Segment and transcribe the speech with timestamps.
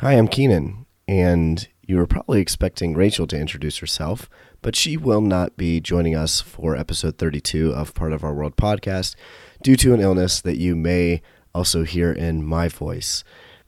[0.00, 4.28] Hi, I'm Keenan, and you were probably expecting Rachel to introduce herself,
[4.60, 8.56] but she will not be joining us for episode 32 of Part of Our World
[8.58, 9.16] podcast
[9.62, 11.22] due to an illness that you may
[11.54, 13.24] also hear in my voice.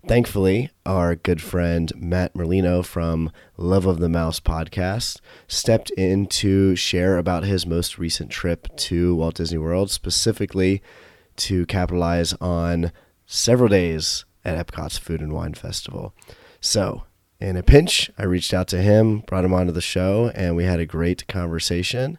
[0.07, 6.77] Thankfully, our good friend Matt Merlino from Love of the Mouse podcast stepped in to
[6.77, 10.83] share about his most recent trip to Walt Disney World, specifically
[11.37, 12.93] to capitalize on
[13.25, 16.15] several days at Epcot's Food and Wine Festival.
[16.61, 17.05] So,
[17.41, 20.65] in a pinch, I reached out to him, brought him onto the show, and we
[20.65, 22.19] had a great conversation.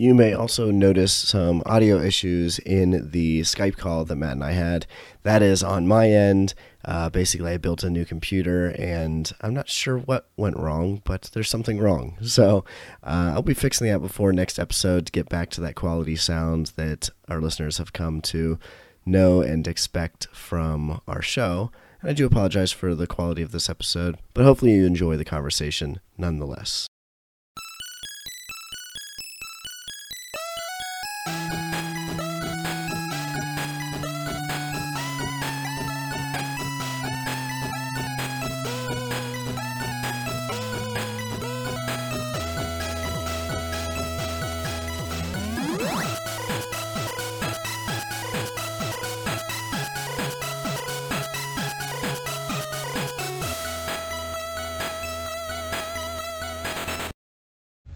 [0.00, 4.52] You may also notice some audio issues in the Skype call that Matt and I
[4.52, 4.86] had.
[5.24, 6.54] That is on my end.
[6.84, 11.30] Uh, basically, I built a new computer and I'm not sure what went wrong, but
[11.32, 12.16] there's something wrong.
[12.22, 12.64] So
[13.02, 16.72] uh, I'll be fixing that before next episode to get back to that quality sound
[16.76, 18.58] that our listeners have come to
[19.08, 21.72] know and expect from our show.
[22.00, 25.24] And I do apologize for the quality of this episode, but hopefully you enjoy the
[25.24, 26.86] conversation nonetheless.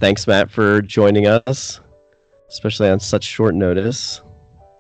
[0.03, 1.79] Thanks, Matt, for joining us,
[2.49, 4.21] especially on such short notice.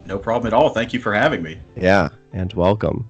[0.04, 0.70] No problem at all.
[0.70, 1.60] Thank you for having me.
[1.76, 3.08] Yeah, and welcome.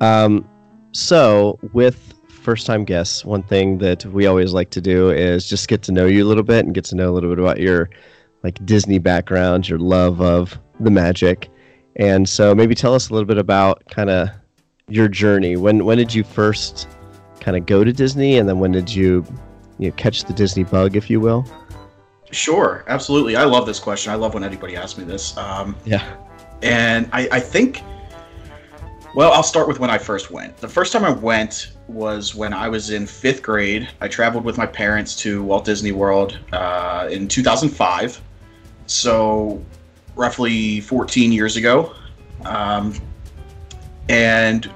[0.00, 0.48] Um,
[0.92, 5.68] so, with first time guests, one thing that we always like to do is just
[5.68, 7.60] get to know you a little bit and get to know a little bit about
[7.60, 7.90] your
[8.42, 11.50] like Disney background, your love of the magic.
[11.96, 14.30] And so maybe tell us a little bit about kind of
[14.88, 15.58] your journey.
[15.58, 16.88] When when did you first
[17.40, 19.26] kind of go to Disney and then when did you
[19.82, 21.44] you know, catch the Disney bug, if you will?
[22.30, 23.36] Sure, absolutely.
[23.36, 24.12] I love this question.
[24.12, 25.36] I love when anybody asks me this.
[25.36, 26.16] Um, yeah.
[26.62, 27.82] And I, I think,
[29.14, 30.56] well, I'll start with when I first went.
[30.56, 33.88] The first time I went was when I was in fifth grade.
[34.00, 38.22] I traveled with my parents to Walt Disney World uh, in 2005.
[38.86, 39.62] So,
[40.14, 41.94] roughly 14 years ago.
[42.44, 42.94] Um,
[44.08, 44.70] and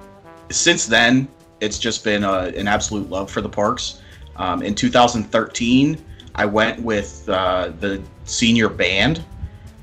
[0.50, 1.28] since then,
[1.60, 4.00] it's just been a, an absolute love for the parks.
[4.38, 6.04] Um, in 2013,
[6.34, 9.24] I went with uh, the senior band.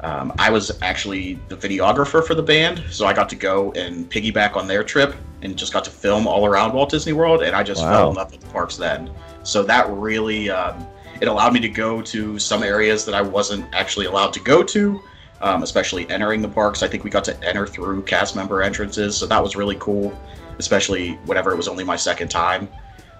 [0.02, 4.10] Um, I was actually the videographer for the band, so I got to go and
[4.10, 7.56] piggyback on their trip and just got to film all around Walt Disney World, and
[7.56, 7.92] I just wow.
[7.92, 9.10] fell in love with the parks then.
[9.44, 10.86] So that really um,
[11.22, 14.62] it allowed me to go to some areas that I wasn't actually allowed to go
[14.64, 15.02] to,
[15.42, 16.84] um, especially entering the parks.
[16.84, 20.18] I think we got to enter through cast member entrances, so that was really cool,
[20.60, 22.68] especially whenever it was only my second time.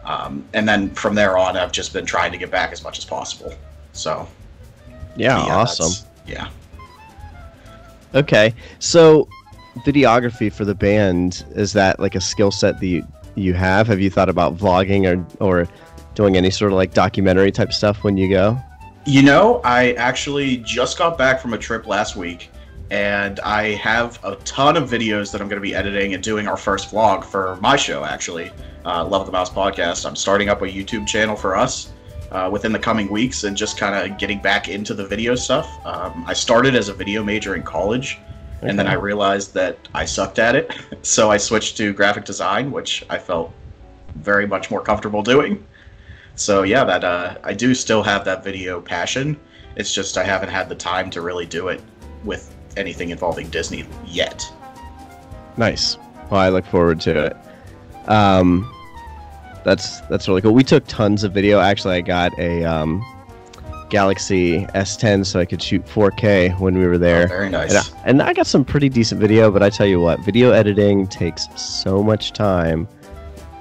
[0.06, 2.98] Um, and then from there on, I've just been trying to get back as much
[2.98, 3.54] as possible.
[3.94, 4.28] So,
[5.16, 6.08] yeah, yeah awesome.
[6.28, 6.50] Yeah.
[8.16, 9.28] Okay, so
[9.86, 13.88] videography for the band is that like a skill set that you you have?
[13.88, 15.68] Have you thought about vlogging or or
[16.16, 18.60] doing any sort of like documentary type stuff when you go?
[19.06, 22.52] You know, I actually just got back from a trip last week
[22.94, 26.48] and I have a ton of videos that I'm going to be editing and doing
[26.48, 28.52] our first vlog for my show, actually,
[28.86, 30.06] uh, Love of the Mouse podcast.
[30.06, 31.92] I'm starting up a YouTube channel for us
[32.32, 35.68] uh, within the coming weeks and just kind of getting back into the video stuff.
[35.88, 38.20] Um, I started as a video major in college,
[38.60, 38.70] okay.
[38.70, 42.70] and then I realized that I sucked at it, so I switched to graphic design,
[42.70, 43.52] which I felt
[44.18, 45.66] very much more comfortable doing.
[46.36, 49.40] So yeah, that uh, I do still have that video passion.
[49.78, 51.82] It's just I haven't had the time to really do it
[52.24, 54.46] with anything involving Disney yet.
[55.58, 55.98] Nice.
[56.30, 57.38] Well, I look forward to it.
[58.10, 58.72] Um,
[59.64, 60.54] that's that's really cool.
[60.54, 61.60] We took tons of video.
[61.60, 63.04] Actually, I got a um,
[63.90, 67.26] Galaxy S10 so I could shoot 4K when we were there.
[67.26, 67.72] Oh, very nice.
[67.72, 70.52] And I, and I, got some pretty decent video, but I tell you what, video
[70.52, 72.88] editing takes so much time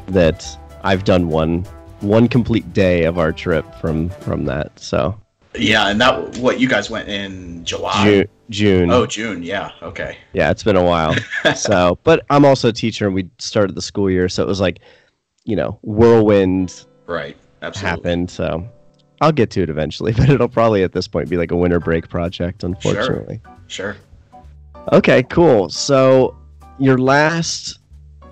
[0.07, 0.47] that
[0.83, 1.65] I've done one
[2.01, 4.77] one complete day of our trip from from that.
[4.79, 5.17] So
[5.55, 8.05] yeah, and that what you guys went in July.
[8.05, 8.29] June.
[8.51, 8.91] June.
[8.91, 9.43] Oh, June.
[9.43, 9.73] Yeah.
[9.83, 10.19] Okay.
[10.33, 11.15] Yeah, it's been a while.
[11.57, 14.61] so, but I'm also a teacher, and we started the school year, so it was
[14.61, 14.81] like,
[15.45, 16.85] you know, whirlwind.
[17.07, 17.37] Right.
[17.63, 17.91] Absolutely.
[17.91, 18.31] Happened.
[18.31, 18.69] So,
[19.21, 21.81] I'll get to it eventually, but it'll probably at this point be like a winter
[21.81, 23.41] break project, unfortunately.
[23.67, 23.95] Sure.
[23.95, 24.43] sure.
[24.93, 25.23] Okay.
[25.25, 25.69] Cool.
[25.69, 26.37] So,
[26.79, 27.79] your last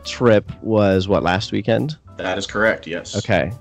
[0.05, 1.99] trip was what last weekend?
[2.17, 2.87] That is correct.
[2.87, 3.17] Yes.
[3.17, 3.53] Okay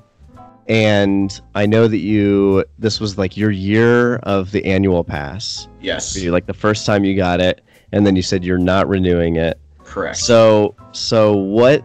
[0.70, 5.68] and I know that you this was like your year of the annual pass.
[5.82, 6.16] Yes.
[6.16, 7.62] you like the first time you got it,
[7.92, 9.60] and then you said you're not renewing it.
[9.84, 10.18] Correct.
[10.18, 11.84] So so what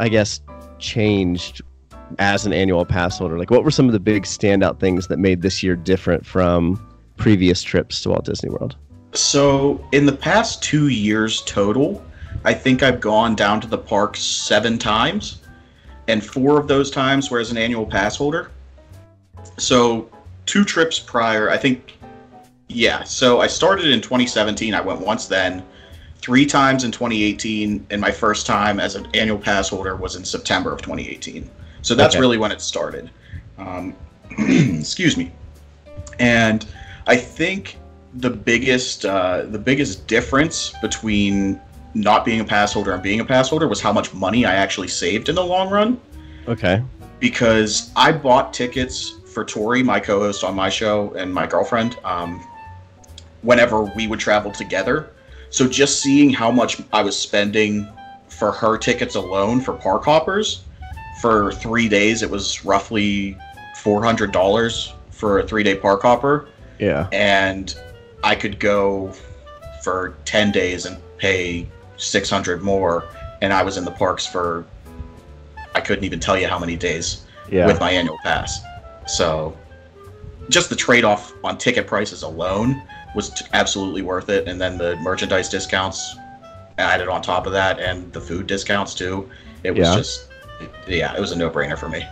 [0.00, 0.40] I guess
[0.78, 1.62] changed
[2.18, 3.38] as an annual pass holder?
[3.38, 6.84] Like, what were some of the big standout things that made this year different from
[7.16, 8.76] previous trips to Walt Disney World?
[9.12, 12.04] So, in the past two years total,
[12.44, 15.41] I think I've gone down to the park seven times,
[16.08, 18.50] and four of those times were as an annual pass holder.
[19.58, 20.10] So,
[20.46, 21.98] two trips prior, I think,
[22.68, 23.02] yeah.
[23.04, 24.74] So, I started in 2017.
[24.74, 25.64] I went once then,
[26.16, 30.24] three times in 2018, and my first time as an annual pass holder was in
[30.24, 31.48] September of 2018.
[31.82, 32.20] So, that's Okay.
[32.20, 33.10] really when it started.
[33.58, 33.94] Um,
[34.38, 35.32] excuse me.
[36.18, 36.64] And
[37.06, 37.78] I think
[38.14, 41.60] the biggest uh, the biggest difference between
[41.94, 44.54] not being a pass holder and being a pass holder was how much money I
[44.54, 46.00] actually saved in the long run
[46.48, 46.82] Okay.
[47.20, 52.40] because I bought tickets for Tori, my co-host on my show, and my girlfriend, um,
[53.42, 55.10] whenever we would travel together.
[55.50, 57.88] So just seeing how much I was spending
[58.28, 60.64] for her tickets alone for park hoppers
[61.20, 63.36] for three days, it was roughly
[63.76, 66.48] four hundred dollars for a three-day park hopper
[66.78, 67.08] Yeah.
[67.12, 67.74] and
[68.24, 69.12] I could go
[69.82, 71.68] for 10 days and pay
[72.02, 73.04] 600 more
[73.40, 74.64] and I was in the parks for
[75.74, 77.66] I couldn't even tell you how many days Yeah.
[77.66, 78.60] with my annual pass.
[79.06, 79.56] So
[80.48, 82.82] just the trade-off on ticket prices alone
[83.14, 86.16] was t- absolutely worth it and then the merchandise discounts
[86.78, 89.28] added on top of that and the food discounts too.
[89.62, 89.96] It was Yeah.
[89.96, 90.28] just
[90.86, 92.06] yeah, it was a no-brainer for me.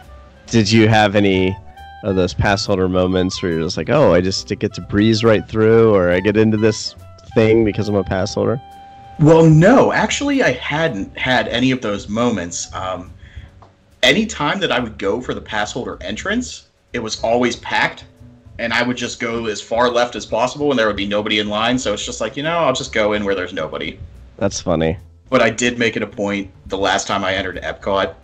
[0.46, 1.56] Did you have any
[2.02, 5.22] of those pass holder moments where you're just like, oh, I just get to breeze
[5.22, 6.94] right through, or I get into this
[7.34, 8.60] thing because I'm a pass holder?
[9.20, 12.74] Well, no, actually, I hadn't had any of those moments.
[12.74, 13.12] Um,
[14.02, 18.06] any time that I would go for the pass holder entrance, it was always packed,
[18.58, 21.38] and I would just go as far left as possible, and there would be nobody
[21.38, 21.78] in line.
[21.78, 23.98] So it's just like, you know, I'll just go in where there's nobody.
[24.38, 24.96] That's funny.
[25.28, 28.14] But I did make it a point the last time I entered Epcot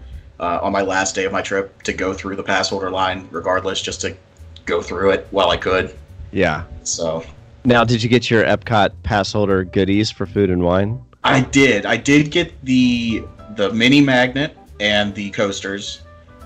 [0.41, 3.29] uh, on my last day of my trip to go through the pass holder line,
[3.31, 4.17] regardless, just to
[4.65, 5.95] go through it while I could.
[6.33, 6.65] Yeah.
[6.85, 7.23] So
[7.67, 11.05] Now, did you get your Epcot pass holder goodies for food and wine?
[11.25, 11.85] I did.
[11.85, 13.25] I did get the
[13.57, 16.03] the mini magnet and the coasters.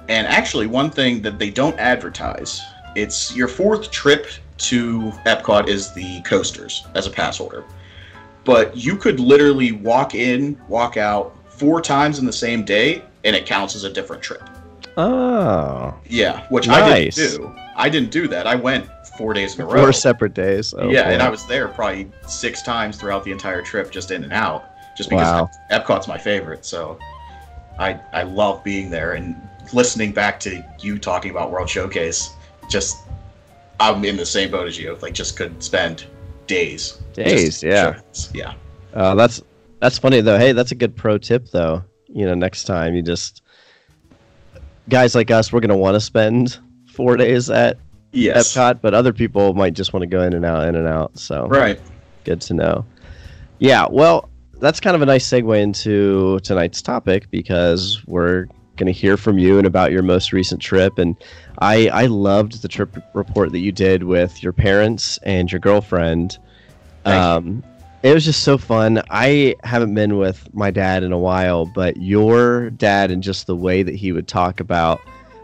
[0.08, 2.62] And actually one thing that they don't advertise,
[2.96, 4.28] it's your fourth trip
[4.70, 7.64] to Epcot is the coasters as a pass holder.
[8.44, 13.36] But you could literally walk in, walk out four times in the same day and
[13.36, 14.48] it counts as a different trip.
[14.96, 17.54] Oh, Yeah, which I didn't do.
[17.76, 18.46] I didn't do that.
[18.46, 18.88] I went
[19.20, 19.82] 4 days in a row.
[19.82, 20.72] four separate days.
[20.76, 21.22] Oh, yeah, and.
[21.22, 24.64] I was there probably six times throughout the entire trip, just in and out,
[24.96, 25.50] just because Wow.
[25.70, 26.64] Epcot's my favorite.
[26.64, 26.98] So
[27.78, 29.36] I I love being there and
[29.72, 32.30] listening back to you talking about World Showcase.
[32.70, 32.96] Just
[33.78, 34.96] I'm in the same boat as you.
[35.02, 36.06] Like just could spend
[36.46, 37.00] days.
[37.12, 37.94] Days, yeah.
[37.94, 38.30] showcase.
[38.34, 38.54] yeah.
[38.94, 39.42] Uh, that's
[39.80, 40.38] that's funny though.
[40.38, 41.84] Hey, that's a good pro tip though.
[42.08, 43.42] You know, next time you just
[44.88, 47.78] guys like us, we're gonna want to spend four days at
[48.12, 48.54] Yes.
[48.54, 51.18] Epcot, but other people might just want to go in and out, in and out.
[51.18, 51.80] So Right.
[52.24, 52.84] good to know.
[53.58, 54.28] Yeah, well,
[54.60, 58.46] that's kind of a nice segue into tonight's topic because we're
[58.76, 60.98] going to hear from you and about your most recent trip.
[60.98, 61.14] And
[61.58, 66.38] I, I loved the trip report that you did with your parents and your girlfriend.
[67.04, 67.62] Um,
[68.02, 69.02] it was just so fun.
[69.10, 73.56] I haven't been with my dad in a while, but your dad and just the
[73.56, 75.00] way that he would talk about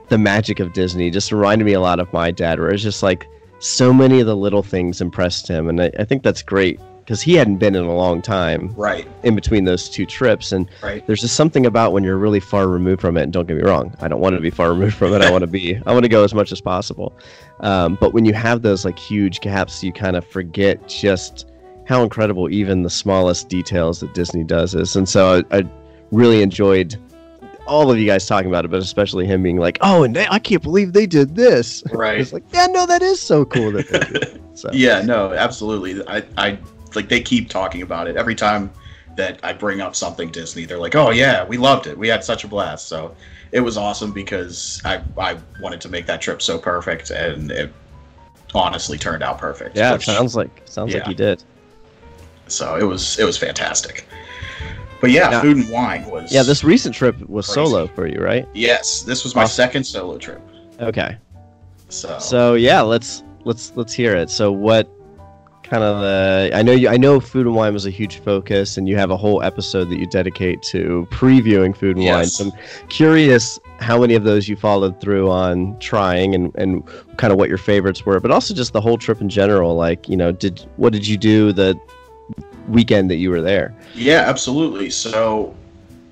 [0.09, 3.03] the magic of Disney just reminded me a lot of my dad, where it's just
[3.03, 3.27] like
[3.59, 5.69] so many of the little things impressed him.
[5.69, 9.07] And I, I think that's great because he hadn't been in a long time Right.
[9.23, 10.51] in between those two trips.
[10.53, 11.07] And Right.
[11.07, 13.23] there's just something about when you're really far removed from it.
[13.23, 15.23] And don't get me wrong, I don't want to be far removed from it.
[15.23, 17.13] I want to be, I want to go as much as possible.
[17.61, 21.47] Um, but when you have those like huge gaps, you kind of forget just
[21.87, 24.97] how incredible even the smallest details that Disney does is.
[24.97, 25.63] And so I, I
[26.11, 26.97] really enjoyed
[27.67, 30.27] all of you guys talking about it, but especially him being like, "Oh, and they,
[30.29, 32.21] I can't believe they did this." Right.
[32.21, 34.43] It's like, yeah, no, that is so cool that they did.
[34.57, 36.03] So Yeah, no, absolutely.
[36.09, 36.59] I, I
[36.95, 38.71] like they keep talking about it every time
[39.17, 40.65] that I bring up something Disney.
[40.65, 41.99] They're like, "Oh yeah, we loved it.
[41.99, 43.15] We had such a blast." So
[43.53, 47.71] it was awesome because I I wanted to make that trip so perfect, and it
[48.55, 49.77] honestly turned out perfect.
[49.77, 51.09] yeah, it which- sounds like sounds like Yeah.
[51.11, 51.45] you did.
[52.47, 52.77] so.
[52.77, 54.07] It was it was fantastic.
[55.01, 57.55] But yeah, Now- food and wine was Yeah, this recent trip was Crazy.
[57.67, 58.47] solo for you, right?
[58.55, 59.55] yes, this was my Awesome.
[59.55, 60.41] second solo trip.
[60.81, 61.17] Okay.
[61.89, 64.31] So, So yeah, let's let's let's hear it.
[64.31, 64.91] So what
[65.63, 68.77] kind of the I know you I know food and wine was a huge focus
[68.77, 72.19] and you have a whole episode that you dedicate to previewing food and wine.
[72.25, 72.35] Yes.
[72.37, 72.53] So I'm
[72.89, 76.83] curious how many of those you followed through on trying and and
[77.19, 79.75] kind of what your favorites were, but also just the whole trip in general.
[79.77, 81.77] Like, you know, did what did you do the
[82.69, 83.75] weekend that you were there?
[83.95, 84.91] Yeah, absolutely.
[84.91, 85.55] So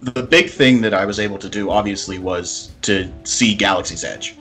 [0.01, 4.37] the big thing that I was able to do, obviously, was to see Galaxy's Edge.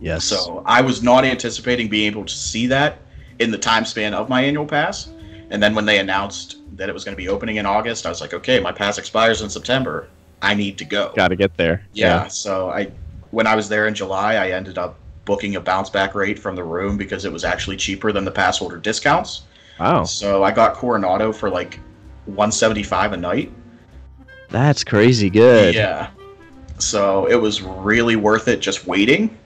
[0.00, 0.24] Yes.
[0.24, 2.98] So I was not anticipating being able to see that
[3.38, 5.08] in the time span of my annual pass.
[5.50, 8.08] And then when they announced that it was going to be opening in August, I
[8.08, 10.08] was like, okay, my pass expires in September.
[10.42, 11.12] I need to go.
[11.16, 11.84] Got to get there.
[11.92, 12.90] Yeah, So I,
[13.30, 16.56] when I was there in July, I ended up booking a bounce back rate from
[16.56, 19.42] the room because it was actually cheaper than the pass holder discounts.
[19.78, 20.04] Wow.
[20.04, 21.80] So I got Coronado for like
[22.26, 23.52] 175 a night.
[24.48, 25.74] That's crazy good.
[25.74, 26.10] Yeah.
[26.78, 29.36] So it was really worth it just waiting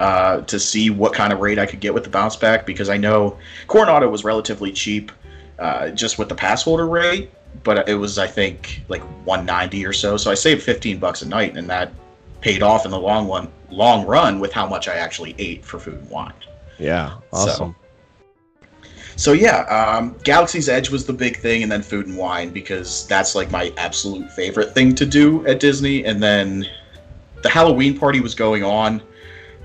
[0.00, 2.88] uh, to see what kind of rate I could get with the bounce back because
[2.88, 5.12] I know Coronado was relatively cheap
[5.58, 7.30] uh, just with the pass holder rate,
[7.62, 10.16] but it was I think like 190 or so.
[10.16, 11.92] So I saved 15 bucks a night, and that
[12.40, 15.78] paid off in the long one, long run with how much I actually ate for
[15.78, 16.32] food and wine.
[16.78, 17.18] Yeah.
[17.32, 17.74] Awesome.
[17.74, 17.74] So
[19.28, 23.34] yeah, um, Galaxy's Edge was the big thing, and then Food and Wine because that's
[23.34, 26.04] like my absolute favorite thing to do at Disney.
[26.04, 26.66] And then
[27.42, 29.02] the Halloween party was going on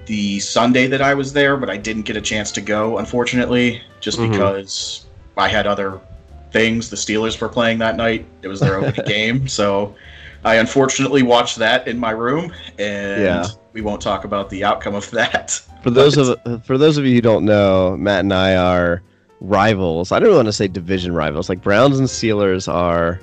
[0.07, 3.81] the Sunday that I was there, but I didn't get a chance to go, unfortunately,
[4.01, 4.31] just Mhm.
[4.31, 5.05] because
[5.37, 5.99] I had other
[6.51, 6.89] things.
[6.89, 9.95] The Steelers were playing that night; it was their opening game, so
[10.43, 13.47] I unfortunately watched that in my room, and Yeah.
[13.73, 15.59] we won't talk about the outcome of that.
[15.83, 19.01] For those But- of for those of you who don't know, Matt and I are
[19.47, 20.11] rivals.
[20.11, 21.49] I don't want to say division rivals.
[21.49, 23.19] Like Browns and Steelers are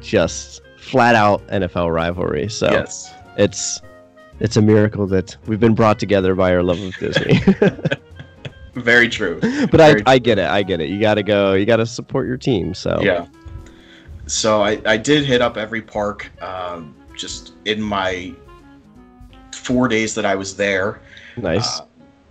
[0.00, 2.48] just flat out NFL rivalry.
[2.48, 3.12] So yes.
[3.36, 3.80] it's
[4.40, 7.40] it's a miracle that we've been brought together by our love of Disney.
[8.74, 9.38] Very true.
[9.40, 10.46] but I, Very I get it.
[10.46, 10.90] I get it.
[10.90, 11.54] You got to go.
[11.54, 12.74] You got to support your team.
[12.74, 13.26] So Yeah.
[14.26, 18.34] So I, I did hit up every park um, just in my
[19.52, 21.00] four days that I was there.
[21.36, 21.80] nice.
[21.80, 21.86] Uh,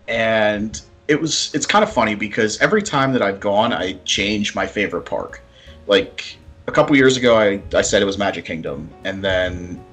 [0.08, 4.56] and it was it's kind of funny because every time that I've gone, I change
[4.56, 5.42] my favorite park.
[5.88, 9.84] Like a couple years ago, I, I said it was Magic Kingdom, and then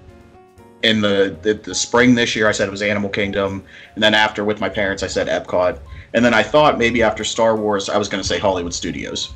[0.82, 3.64] in the, the the spring this year, I said it was Animal Kingdom,
[3.94, 5.78] and then after with my parents, I said Epcot,
[6.14, 9.32] and then I thought maybe after Star Wars, I was going to say Hollywood Studios.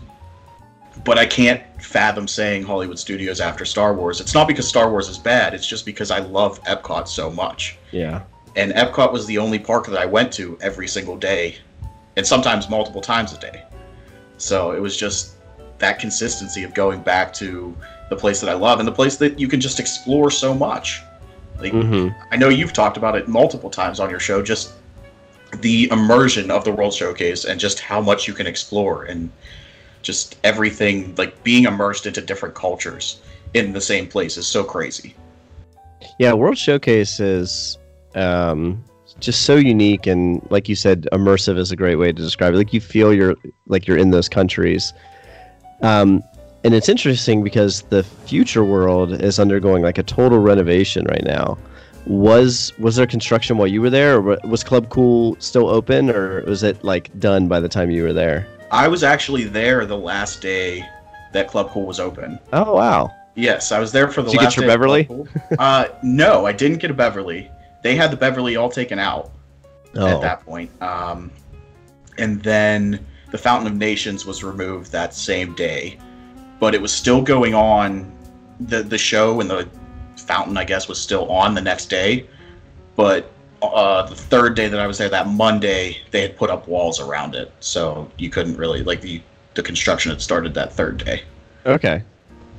[1.05, 4.21] But I can't fathom saying Hollywood Studios after Star Wars.
[4.21, 5.53] It's not because Star Wars is bad.
[5.53, 8.23] It's just because I love Epcot so much yeah.
[8.57, 11.57] and Epcot was the only park that I went to every single day,
[12.17, 13.65] and sometimes multiple times a day.
[14.39, 15.37] So it was just
[15.79, 17.77] that consistency of going back to
[18.11, 21.03] the place that I love and the place that you can just explore so much.
[21.59, 24.75] Like hmm I know you've talked about it multiple times on your show, just
[25.61, 29.31] the immersion of the World Showcase and just how much you can explore and
[30.03, 33.21] just everything like being immersed into different cultures
[33.55, 35.15] in the same place is so crazy.
[36.19, 37.79] Yeah, World Showcase is
[38.15, 38.85] um,
[39.21, 42.57] just so unique and, like you said, immersive is a great way to describe it.
[42.57, 44.93] Like you feel you're like you're in those countries.
[45.83, 46.23] Um,
[46.65, 51.59] and it's interesting because the future world is undergoing like a total renovation right now.
[52.07, 56.43] Was was there construction while you were there, or was Club Cool still open, or
[56.45, 58.47] was it like done by the time you were there?
[58.71, 60.87] I was actually there the last day
[61.33, 62.39] that Club Cool was open.
[62.53, 63.11] Oh wow!
[63.35, 64.35] Yes, I was there for the last day.
[64.35, 65.05] You get last your Beverly?
[65.05, 65.29] Cool.
[65.59, 67.51] uh, no, I didn't get a Beverly.
[67.85, 69.31] They had the Beverly all taken out
[69.95, 70.71] Oh, at that point.
[70.83, 71.31] Um,
[72.19, 75.99] and then the Fountain of Nations was removed that same day,
[76.59, 78.11] but it was still going on.
[78.59, 79.69] the The show and the
[80.17, 82.27] fountain, I guess, was still on the next day.
[82.97, 83.31] But
[83.63, 87.01] uh, the third day that I was there, that Monday, they had put up walls
[87.01, 89.21] around it, so you couldn't really like the
[89.55, 91.23] the construction had started that third day.
[91.67, 92.03] okay.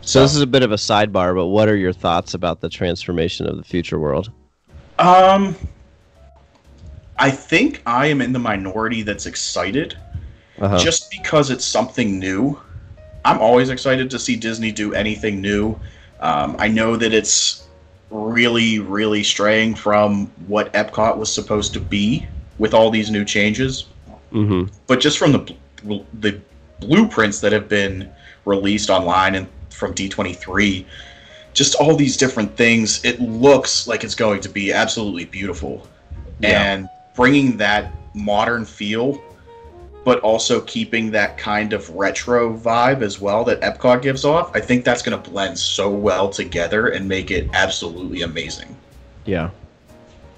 [0.02, 2.70] So this is a bit of a sidebar, but what are your thoughts about the
[2.70, 4.32] transformation of the future world?
[5.00, 5.56] Um,
[7.18, 9.98] I think I am in the minority that's excited,
[10.60, 10.78] Uh-huh.
[10.78, 12.60] just because it's something new.
[13.24, 15.80] I'm always excited to see Disney do anything new.
[16.22, 17.64] Um, I know that it's
[18.10, 22.26] really, really straying from what Epcot was supposed to be
[22.60, 23.88] with all these new changes.
[24.32, 24.72] mm-hmm.
[24.88, 25.56] But just from the
[26.22, 26.40] the
[26.80, 28.10] blueprints that have been
[28.46, 30.86] released online and from D23,
[31.56, 35.88] just all these different things, it looks like it's going to be absolutely beautiful.
[36.40, 36.62] Yeah.
[36.62, 39.24] And bringing that modern feel,
[40.04, 44.60] but also keeping that kind of retro vibe as well that Epcot gives off, I
[44.60, 48.76] think that's going to blend so well together and make it absolutely amazing.
[49.24, 49.50] Yeah.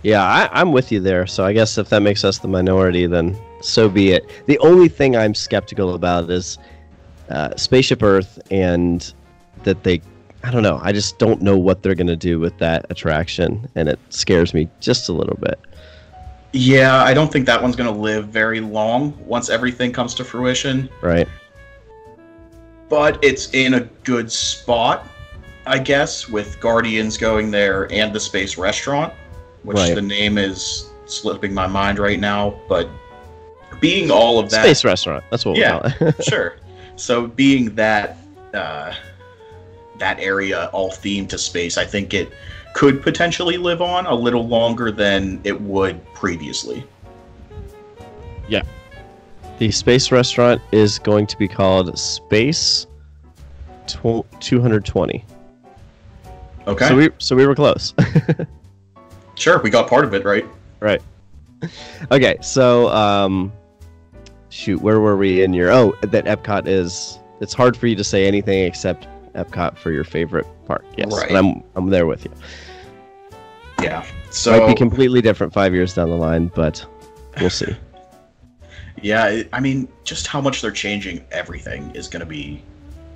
[0.03, 1.25] Yeah, I, I'm with you there.
[1.25, 4.29] So I guess if that makes us the minority, then so be it.
[4.45, 6.59] The only thing I'm skeptical about is
[7.29, 9.12] uh, Spaceship Earth and
[9.63, 10.01] that they,
[10.44, 13.67] I don't know, I just don't know what they're going to do with that attraction.
[13.75, 15.60] And it scares me just a little bit.
[16.53, 20.24] Yeah, I don't think that one's going to live very long once everything comes to
[20.24, 20.89] fruition.
[21.01, 21.27] Right.
[22.89, 25.06] but it's in a good spot.
[25.65, 29.13] I guess, with Guardians going there and the Space Restaurant,
[29.63, 29.94] which Right.
[29.96, 32.88] the name is slipping my mind right now, but
[33.82, 35.25] being all of that Space restaurant.
[35.29, 35.82] That's what Yeah.
[35.82, 36.24] we'll call it.
[36.29, 36.56] sure.
[36.96, 38.17] So being that
[38.53, 38.94] uh,
[39.99, 42.31] that area all themed to space, I think it
[42.73, 46.83] could potentially live on a little longer than it would previously.
[48.47, 48.61] Yeah.
[49.57, 52.85] The space restaurant is going to be called Space
[53.87, 55.25] 220.
[56.67, 57.93] Okay, So we so we were close.
[59.35, 60.45] sure, we got part of it right.
[60.79, 61.01] right.
[62.11, 63.51] Okay, so um
[64.49, 68.03] shoot, where were we in your Oh, that Epcot is it's hard for you to
[68.03, 69.07] say anything except
[69.38, 70.84] Epcot for your favorite park.
[70.98, 71.13] Yes.
[71.15, 71.29] Right.
[71.29, 72.32] And I'm I'm there with you.
[73.82, 74.06] Yeah.
[74.32, 76.86] So Might be completely different 5 years down the line, but
[77.39, 77.75] we'll see.
[79.01, 82.62] yeah, I mean, just how much they're changing everything is going to be.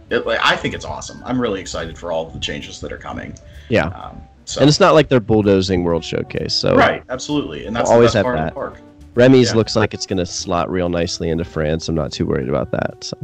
[0.10, 1.22] It, like, I think it's awesome.
[1.26, 3.34] I'm really excited for all of the changes that are coming.
[3.70, 3.88] Yeah.
[3.88, 6.54] Um, so And it's not like they're bulldozing World Showcase.
[6.54, 8.48] So right, absolutely, and that's We'll always have part that.
[8.50, 8.80] of the park.
[9.16, 9.56] Remy's Yeah.
[9.58, 11.88] looks like it's going to slot real nicely into France.
[11.90, 13.04] I'm not too worried about that.
[13.04, 13.18] So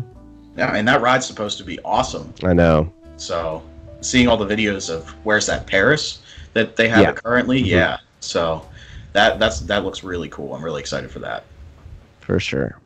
[0.58, 2.34] Yeah, and that ride's supposed to be awesome.
[2.44, 2.92] I know.
[3.18, 3.62] So
[4.02, 6.20] seeing all the videos of where's that Paris
[6.54, 7.12] that they have Yeah.
[7.14, 7.68] currently, Mhm.
[7.68, 7.98] yeah.
[8.20, 8.66] So
[9.14, 10.54] that that's that looks really cool.
[10.56, 11.44] I'm really excited for that.
[12.22, 12.80] For sure.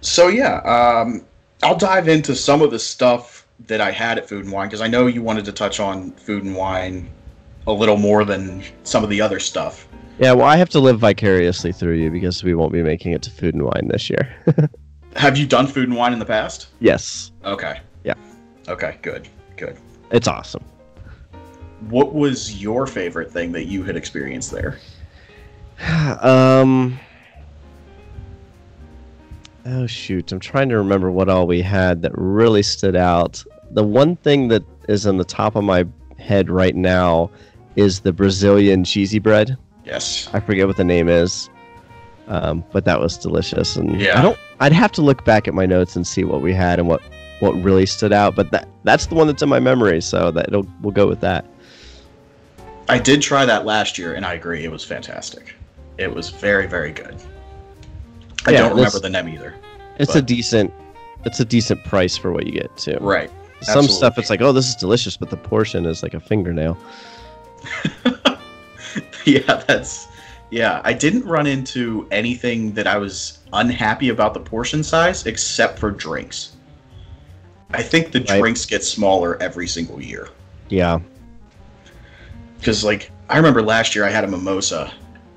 [0.00, 1.22] So yeah, um,
[1.62, 4.80] I'll dive into some of the stuff that I had at Food and Wine because
[4.80, 7.08] I know you wanted to touch on Food and Wine
[7.66, 9.86] a little more than some of the other stuff.
[10.18, 13.22] Yeah, well, I have to live vicariously through you because we won't be making it
[13.22, 14.34] to Food and Wine this year.
[15.16, 16.68] Have you done Food and Wine in the past?
[16.80, 17.80] yes, Okay.
[18.04, 18.14] Yeah.
[18.68, 18.98] Okay.
[19.02, 19.28] Good.
[19.56, 19.76] Good.
[20.10, 20.62] it's awesome.
[21.88, 24.78] What was your favorite thing that you had experienced there?
[26.20, 26.98] um.
[29.64, 30.32] Oh shoot!
[30.32, 33.44] I'm trying to remember what all we had that really stood out.
[33.70, 35.84] The one thing that is on the top of my
[36.18, 37.30] head right now
[37.76, 39.56] is the Brazilian cheesy bread.
[39.84, 40.28] Yes.
[40.32, 41.48] I forget what the name is,
[42.28, 43.76] um, but that was delicious.
[43.76, 44.18] And Yeah.
[44.18, 44.38] I don't.
[44.62, 47.02] I'd have to look back at my notes and see what we had and what
[47.40, 48.36] what really stood out.
[48.36, 51.18] But that that's the one that's in my memory, so that it'll, we'll go with
[51.20, 51.44] that.
[52.88, 55.56] I did try that last year, and I agree, it was fantastic.
[55.98, 57.16] It was very, very good.
[58.46, 59.56] I Yeah, don't remember the name either.
[59.98, 60.72] It's a decent.
[61.24, 62.98] It's a decent price for what you get too.
[63.00, 63.32] Right.
[63.62, 66.78] Some stuff it's like, oh, this is delicious, but the portion is like a fingernail.
[69.24, 70.06] yeah, that's.
[70.50, 75.78] Yeah, I didn't run into anything that I was unhappy about the portion size except
[75.78, 76.52] for drinks.
[77.74, 78.40] I think the Right.
[78.40, 80.28] drinks get smaller every single year.
[80.68, 80.98] Yeah.
[82.58, 84.92] Because, like, I remember last year I had a mimosa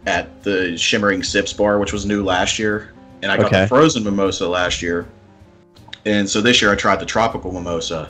[0.06, 2.91] at the Shimmering Sips bar, which was new last year.
[3.21, 3.62] And I got Okay.
[3.62, 5.08] the frozen mimosa last year.
[6.06, 8.10] And so this year I tried the tropical mimosa.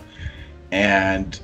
[0.71, 1.39] And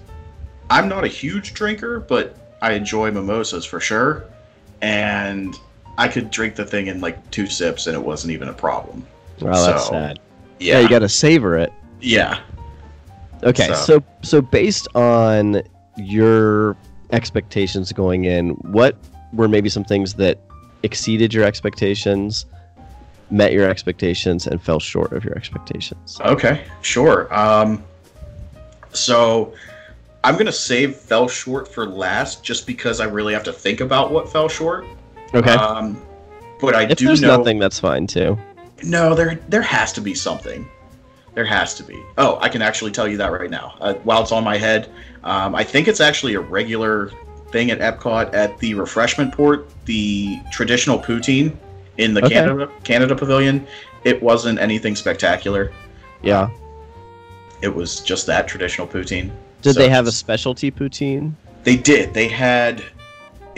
[0.69, 4.26] I'm not a huge drinker, but I enjoy mimosas for sure.
[4.82, 5.58] And
[6.01, 9.05] I could drink the thing in like two sips and it wasn't even a problem.
[9.39, 10.19] Well, that's sad.
[10.59, 10.73] Yeah.
[10.77, 11.71] Yeah, you got to savor it.
[11.99, 12.39] yeah.
[13.43, 15.61] Okay, So- so so based on
[15.97, 16.75] your
[17.11, 18.97] expectations going in, what
[19.33, 20.39] were maybe some things that
[20.83, 22.45] exceeded your expectations,
[23.31, 26.19] met your expectations, and fell short of your expectations?
[26.21, 27.31] Okay, sure.
[27.33, 27.83] Um,
[28.93, 29.53] so
[30.23, 34.11] I'm gonna save fell short for last, just because I really have to think about
[34.11, 34.85] what fell short.
[35.33, 35.53] Okay.
[35.53, 36.01] Um,
[36.59, 37.37] but I if do there's know.
[37.37, 38.37] nothing, that's fine too.
[38.83, 40.67] No, there there has to be something.
[41.33, 42.01] There has to be.
[42.17, 43.75] Oh, I can actually tell you that right now.
[43.79, 44.89] Uh, while it's on my head,
[45.23, 47.11] um, I think it's actually a regular
[47.51, 51.55] thing at Epcot at the refreshment port, the traditional poutine
[51.97, 52.33] in the Okay.
[52.35, 53.65] Canada Canada Pavilion.
[54.03, 55.71] It wasn't anything spectacular.
[56.21, 56.49] Yeah.
[57.61, 59.31] It was just that traditional poutine.
[59.61, 61.33] Did So they have a specialty poutine?
[61.63, 62.13] They did.
[62.13, 62.83] They had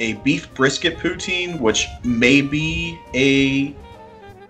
[0.03, 3.73] a beef brisket poutine, which may be a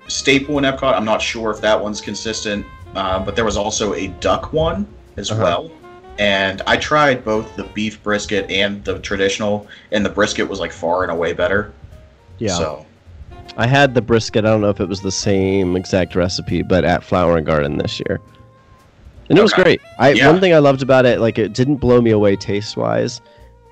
[0.08, 0.94] staple in Epcot.
[0.96, 4.88] I'm not sure if that one's consistent, uh, but there was also a duck one
[5.18, 5.42] as Uh-huh.
[5.44, 5.72] well.
[6.20, 10.72] And I tried both the beef brisket and the traditional, and the brisket was like
[10.72, 11.72] far and away better.
[12.40, 12.54] Yeah.
[12.58, 12.86] So
[13.58, 14.46] I had the brisket.
[14.46, 17.78] I don't know if it was the same exact recipe, but at Flower and Garden
[17.78, 18.20] this year,
[19.30, 19.82] and it was great.
[20.00, 20.28] I Yeah.
[20.28, 23.22] one thing I loved about it, like it didn't blow me away taste wise,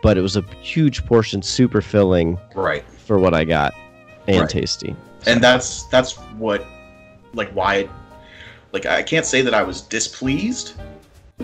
[0.01, 3.73] but it was a huge portion, super filling right, for what I got,
[4.27, 4.49] and Right.
[4.49, 4.95] tasty.
[5.27, 6.65] and that's that's what
[7.33, 7.89] like why it,
[8.71, 10.73] like I can't say that I was displeased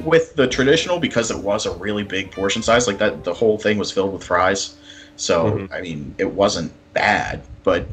[0.03, 3.57] with the traditional because it was a really big portion size like that the whole
[3.57, 4.75] thing was filled with fries
[5.15, 5.71] so Mhm.
[5.71, 7.87] I mean it wasn't bad but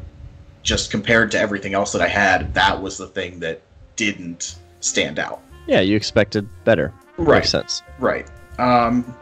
[0.63, 3.61] just compared to everything else that I had that was the thing that
[3.95, 6.91] didn't stand out Yeah, you expected better.
[7.17, 7.81] Makes sense.
[7.99, 8.27] right
[8.59, 9.15] Um,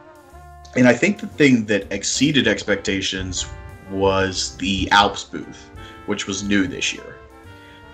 [0.76, 3.46] and I think the thing that exceeded expectations
[3.92, 5.70] was the Alps booth,
[6.06, 7.18] which was new this year.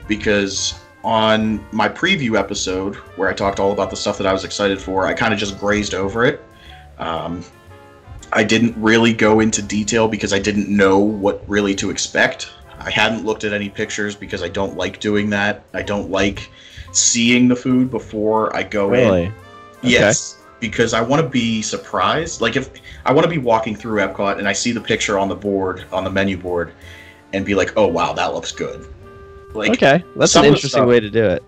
[0.07, 4.43] Because on my preview episode, where I talked all about the stuff that I was
[4.43, 6.41] excited for, I kind of just grazed over it.
[6.97, 7.43] Um,
[8.31, 12.49] I didn't really go into detail because I didn't know what really to expect.
[12.79, 15.63] I hadn't looked at any pictures because I don't like doing that.
[15.73, 16.49] I don't like
[16.91, 18.99] seeing the food before I go in.
[18.99, 19.31] Really?
[19.81, 22.41] Yes, because I want to be surprised.
[22.41, 22.69] Like if
[23.05, 25.85] I want to be walking through Epcot and I see the picture on the board
[25.91, 26.73] on the menu board,
[27.33, 28.87] and be like, "Oh wow, that looks good."
[29.53, 31.43] Like Okay, that's an interesting stuff- way to do it.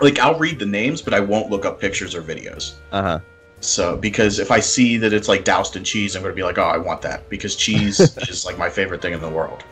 [0.00, 2.74] like I'll read the names, but I won't look up pictures or videos.
[2.92, 3.18] Uh huh.
[3.60, 6.58] So because if I see that it's like doused in cheese, I'm gonna be like,
[6.58, 9.64] "Oh, I want that," because cheese is like my favorite thing in the world.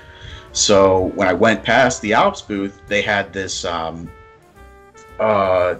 [0.52, 3.64] So when I went past the Alps booth, they had this.
[3.64, 4.08] Um,
[5.20, 5.76] uh,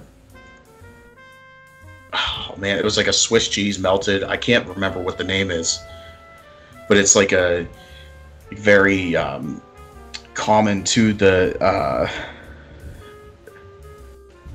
[2.15, 4.25] oh man, it was like a Swiss cheese melted.
[4.25, 5.79] I can't remember what the name is,
[6.89, 7.67] but it's like a
[8.53, 9.61] very um,
[10.35, 11.63] common to the.
[11.63, 12.11] Uh,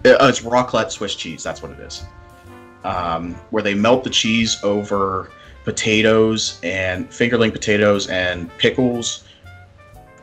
[0.06, 1.43] uh, it's raclette Swiss cheese.
[1.43, 2.04] That's what it is.
[2.84, 5.30] Um, where they melt the cheese over
[5.65, 9.26] potatoes and fingerling potatoes and pickles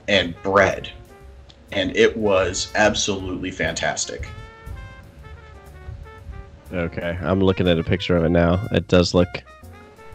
[0.09, 0.90] and bread,
[1.72, 4.27] and it was absolutely fantastic.
[6.72, 8.66] Okay, I'm looking at a picture of it now.
[8.72, 9.29] It does look.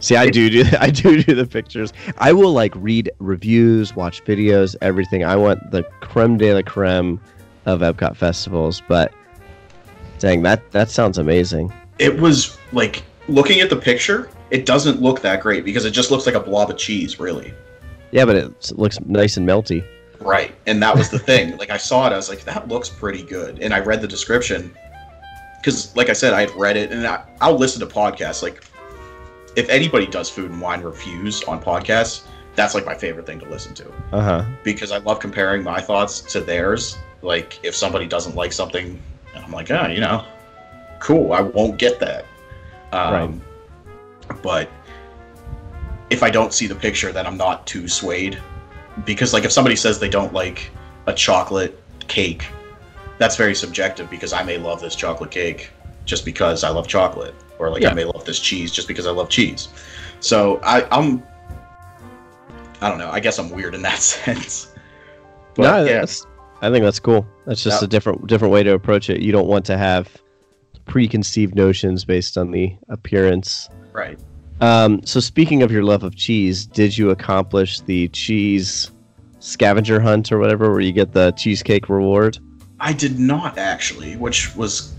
[0.00, 1.92] See, I do do I do do the pictures.
[2.18, 5.24] I will like read reviews, watch videos, everything.
[5.24, 7.20] I want the creme de la creme
[7.66, 8.82] of Epcot festivals.
[8.88, 9.12] But
[10.18, 11.72] dang, that that sounds amazing.
[11.98, 14.28] It was like looking at the picture.
[14.50, 17.54] It doesn't look that great because it just looks like a blob of cheese, really.
[18.10, 19.86] Yeah, but it looks nice and melty.
[20.20, 20.54] Right.
[20.66, 21.56] And that was the thing.
[21.56, 23.60] like I saw it, I was like, that looks pretty good.
[23.60, 24.76] And I read the description
[25.62, 28.42] because, like I said, I had read it, and I, I'll listen to podcasts.
[28.42, 28.64] Like,
[29.54, 32.22] if anybody does food and wine reviews on podcasts,
[32.56, 34.44] that's like my favorite thing to listen to Uh huh.
[34.64, 36.98] because I love comparing my thoughts to theirs.
[37.22, 39.00] Like, if somebody doesn't like something,
[39.36, 40.24] I'm like, oh, you know,
[40.98, 41.32] cool.
[41.32, 42.24] I won't get that.
[42.92, 43.40] Um,
[44.42, 44.68] But
[46.10, 48.36] if I don't see the picture, then I'm not too swayed.
[49.06, 50.70] Because, like, if somebody says they don't like
[51.06, 52.46] a chocolate cake,
[53.22, 55.70] that's very subjective because I may love this chocolate cake
[56.04, 57.36] just because I love chocolate.
[57.60, 57.90] Or, like, Yeah.
[57.90, 59.68] I may love this cheese just because I love cheese.
[60.18, 61.22] So, I, I'm.
[62.80, 63.10] I don't know.
[63.10, 64.74] I guess I'm weird in that sense.
[65.54, 66.04] But, no, yeah.
[66.62, 67.24] I think that's cool.
[67.46, 67.86] That's just Yeah.
[67.86, 69.20] a different different way to approach it.
[69.20, 70.08] You don't want to have
[70.86, 73.68] preconceived notions based on the appearance.
[73.92, 74.18] Right.
[74.60, 78.90] Um, so speaking of your love of cheese, did you accomplish the cheese
[79.38, 82.38] scavenger hunt or whatever, where you get the cheesecake reward?
[82.82, 84.92] I did not actually, which was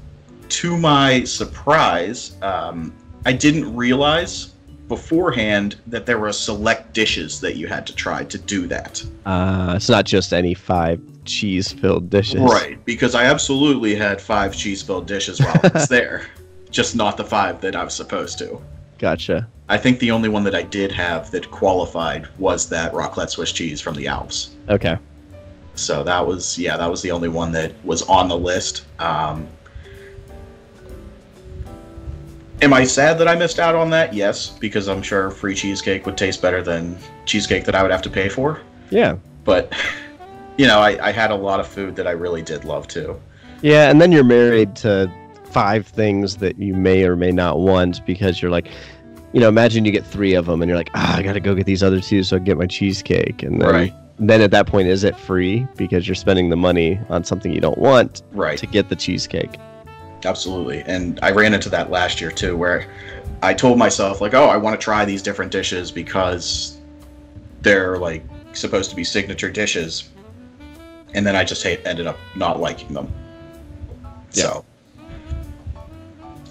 [0.48, 2.38] to my surprise.
[2.42, 2.94] Um,
[3.26, 4.54] I didn't realize
[4.88, 9.04] beforehand that there were select dishes that you had to try to do that.
[9.26, 12.40] Uh, it's not just any five cheese-filled dishes.
[12.40, 16.28] Right, because I absolutely had five cheese filled dishes while I was there,
[16.72, 18.62] just not the five that I was supposed to.
[18.98, 19.46] Gotcha.
[19.68, 23.52] I think the only one that I did have that qualified was that raclette Swiss
[23.52, 24.52] cheese from the Alps.
[24.70, 24.98] Okay.
[25.76, 28.86] So that was yeah, that was the only one that was on the list.
[29.00, 29.48] Um,
[32.62, 34.14] am I sad that I missed out on that?
[34.14, 38.02] Yes, because I'm sure free cheesecake would taste better than cheesecake that I would have
[38.04, 38.62] to pay for.
[38.90, 39.18] Yeah.
[39.44, 39.74] But
[40.58, 43.20] you know, I, I had a lot of food that I really did love too.
[43.62, 45.12] Yeah, and then you're married to
[45.46, 48.68] five things that you may or may not want because you're like,
[49.32, 51.56] you know, imagine you get three of them and you're like, ah, I gotta go
[51.56, 53.94] get these other two so I can get my cheesecake, and then Right.
[54.30, 57.60] Then at that point, is it free because you're spending the money on something you
[57.62, 58.58] don't want Right.
[58.60, 59.58] to get the cheesecake?
[60.26, 60.82] Absolutely.
[60.86, 62.86] And I ran into that last year too, where
[63.42, 66.78] I told myself, like, oh, I want to try these different dishes because
[67.62, 70.10] they're like supposed to be signature dishes.
[71.14, 73.12] And then I just hate, ended up not liking them.
[74.32, 74.44] Yeah.
[74.44, 74.66] So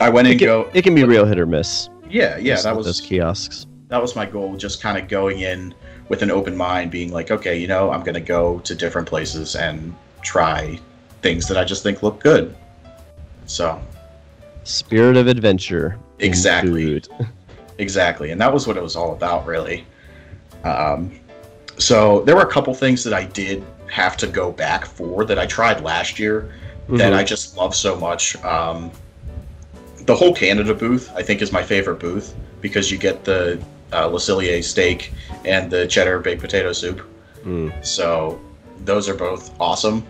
[0.00, 1.88] I went It and can, go, it can be real hit or miss.
[2.10, 3.66] yeah, yeah, that was those kiosks.
[3.88, 4.56] that was my goal.
[4.56, 5.74] Just kind of going in
[6.08, 9.08] with an open mind, being like, okay, you know, I'm going to go to different
[9.08, 10.78] places and try
[11.22, 12.54] things that I just think look good.
[13.46, 13.80] So
[14.64, 15.98] Spirit of adventure.
[16.18, 17.02] Exactly.
[17.78, 19.84] Exactly, and that was what it was all about, really.
[20.62, 21.18] Um,
[21.78, 25.38] so there were a couple things that I did have to go back for that
[25.38, 26.52] I tried last year
[26.90, 27.16] that Mhm.
[27.16, 28.36] I just love so much.
[28.44, 28.92] Um,
[30.04, 33.58] the whole Canada booth, I think, is my favorite booth because you get the
[33.92, 35.12] uh, Le steak
[35.44, 37.02] and the cheddar baked potato soup.
[37.44, 37.84] Mm.
[37.84, 38.40] So
[38.84, 40.04] those are both awesome.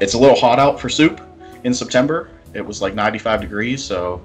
[0.00, 1.20] It's a little hot out for soup
[1.64, 2.30] in September.
[2.54, 4.22] It was like 95 degrees, so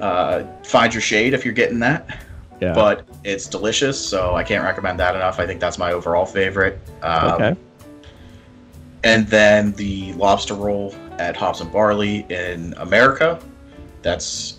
[0.00, 2.18] Uh, find your shade if you're getting that,
[2.60, 2.72] Yeah.
[2.72, 5.38] but it's delicious, so I can't recommend that enough.
[5.38, 6.80] I think that's my overall favorite.
[7.02, 7.56] Um, okay.
[9.04, 13.38] And then the lobster roll at Hops and Barley in America.
[14.02, 14.58] That's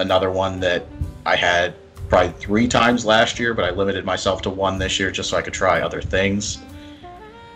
[0.00, 0.86] another one that
[1.26, 1.74] I had
[2.12, 5.38] probably three times last year, but I limited myself to one this year just so
[5.38, 6.58] I could try other things.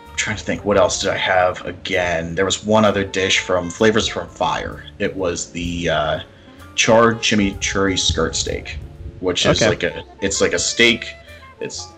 [0.08, 2.34] I'm trying to think, what else did I have again?
[2.34, 4.86] There was one other dish from Flavors from Fire.
[4.98, 6.20] It was the uh,
[6.74, 8.78] charred chimichurri skirt steak,
[9.20, 9.68] which is Okay.
[9.68, 11.14] like a it's like a steak.
[11.60, 11.88] It's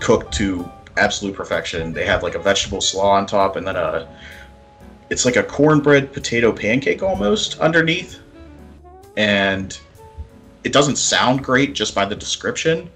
[0.00, 1.92] cooked to absolute perfection.
[1.92, 4.08] They have like a vegetable slaw on top, and then a
[5.10, 8.20] it's like a cornbread potato pancake almost underneath,
[9.18, 9.78] and
[10.64, 12.90] it doesn't sound great just by the description,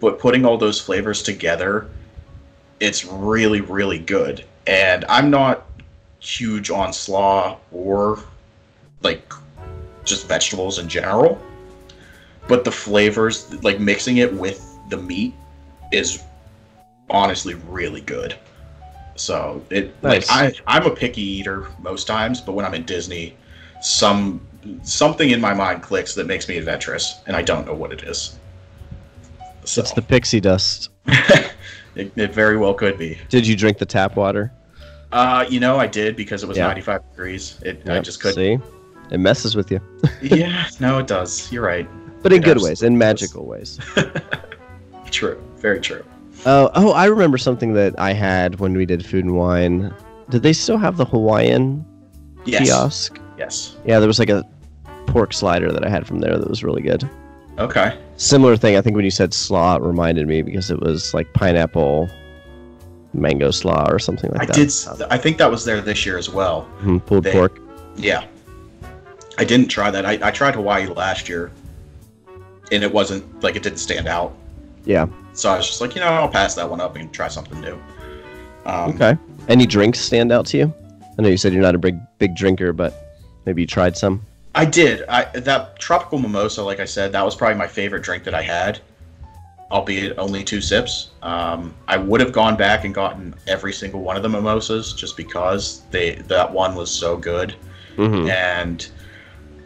[0.00, 1.88] but putting all those flavors together,
[2.80, 4.44] it's really really good.
[4.66, 5.66] And I'm not
[6.20, 8.18] huge on slaw or
[9.02, 9.32] like
[10.04, 11.40] just vegetables in general,
[12.48, 15.34] but the flavors like mixing it with the meat
[15.92, 16.22] is
[17.10, 18.36] honestly really good.
[19.16, 20.28] So it Nice.
[20.28, 23.36] like I I'm a picky eater most times, but when I'm in Disney,
[23.80, 24.40] some
[24.82, 28.02] something in my mind clicks that makes me adventurous, and I don't know what it
[28.02, 28.38] is.
[29.64, 30.90] So It's the pixie dust.
[31.94, 33.18] it, it very well could be.
[33.28, 34.52] Did you drink the tap water?
[35.12, 36.66] Uh, you know, I did because it was Yeah.
[36.68, 37.58] 95 degrees.
[37.62, 38.36] It I just couldn't.
[38.36, 38.58] See,
[39.10, 39.80] it messes with you,
[40.22, 41.50] yeah, no, it does.
[41.52, 41.88] You're right.
[42.22, 43.78] but in It good ways, in magical ways.
[45.10, 45.40] True.
[45.58, 46.04] Very true.
[46.44, 49.94] Oh, oh, I remember something that I had when we did food and wine.
[50.28, 51.84] Did they still have the Hawaiian
[52.44, 52.64] Yes.
[52.68, 53.18] kiosk?
[53.38, 53.76] Yes.
[53.86, 54.44] Yeah, there was like a
[55.06, 57.08] pork slider that I had from there that was really good.
[57.58, 57.98] Okay.
[58.16, 61.32] Similar thing, I think when you said slaw, it reminded me because it was like
[61.32, 62.08] pineapple,
[63.14, 64.56] mango slaw or something like I that.
[64.56, 65.06] I did.
[65.12, 66.68] I think that was there this year as well.
[66.82, 67.58] Mhm, pulled they- pork.
[67.96, 68.24] Yeah.
[69.38, 70.06] I didn't try that.
[70.06, 71.50] I, I tried Hawaii last year,
[72.72, 74.34] and it wasn't like it didn't stand out.
[74.86, 75.06] Yeah.
[75.34, 77.60] So I was just like, you know, I'll pass that one up and try something
[77.60, 77.78] new.
[78.64, 79.16] Um, Okay.
[79.48, 80.74] Any drinks stand out to you?
[81.18, 82.94] I know you said you're not a big big drinker, but
[83.46, 84.24] maybe you tried some.
[84.56, 85.04] I did.
[85.06, 88.40] I that tropical mimosa, like I said, that was probably my favorite drink that I
[88.40, 88.80] had,
[89.70, 91.10] albeit only two sips.
[91.20, 95.14] Um, I would have gone back and gotten every single one of the mimosas just
[95.14, 97.54] because they that one was so good.
[97.96, 98.30] Mm-hmm.
[98.30, 98.88] And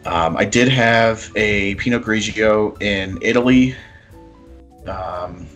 [0.05, 3.75] um, I did have a Pinot Grigio in Italy.
[4.85, 5.47] Um,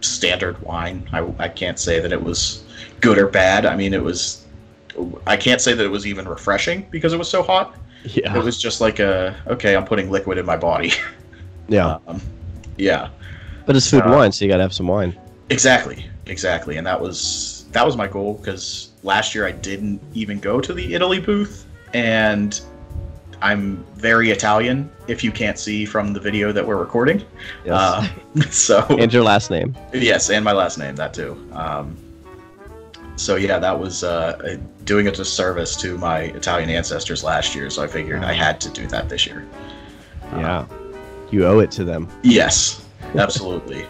[0.00, 1.06] standard wine.
[1.12, 2.64] I, I can't say that it was
[3.02, 3.66] good or bad.
[3.66, 4.46] I mean, it was.
[5.26, 7.76] I can't say that it was even refreshing because it was so hot.
[8.04, 8.36] Yeah.
[8.36, 10.92] It was just like a okay, I'm putting liquid in my body.
[11.66, 11.96] Yeah.
[12.06, 12.20] Um,
[12.76, 13.08] yeah,
[13.64, 15.18] But it's food and uh, wine, so you gotta have some wine.
[15.48, 20.40] exactly, exactly, and that was that was my goal because last year I didn't even
[20.40, 21.64] go to the Italy booth,
[21.94, 22.60] and
[23.40, 24.90] I'm very Italian.
[25.08, 27.22] If you can't see from the video that we're recording,
[27.64, 27.72] Yes.
[27.72, 28.08] uh,
[28.50, 29.74] so and your last name.
[29.94, 31.48] yes, and my last name that too.
[31.54, 31.96] Um,
[33.16, 37.70] so yeah, that was uh, doing a disservice to my Italian ancestors last year.
[37.70, 39.46] So I figured I had to do that this year.
[40.32, 40.66] Yeah.
[41.30, 42.08] You owe it to them.
[42.22, 43.86] Yes, absolutely.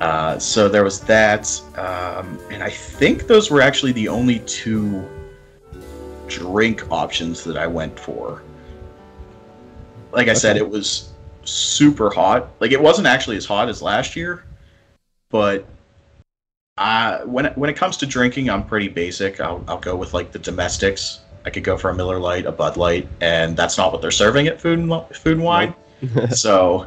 [0.00, 5.08] uh, so there was that, um, and I think those were actually the only two
[6.28, 8.42] drink options that I went for.
[10.12, 11.12] Like I said, it was
[11.44, 12.48] super hot.
[12.60, 14.44] Like it wasn't actually as hot as last year,
[15.28, 15.66] but
[16.78, 19.40] I when it, when it comes to drinking, I'm pretty basic.
[19.40, 21.20] I'll I'll go with like the domestics.
[21.46, 24.10] I could go for a Miller Lite, a Bud Light, and that's not what they're
[24.10, 25.74] serving at Food and Food and Wine
[26.32, 26.86] so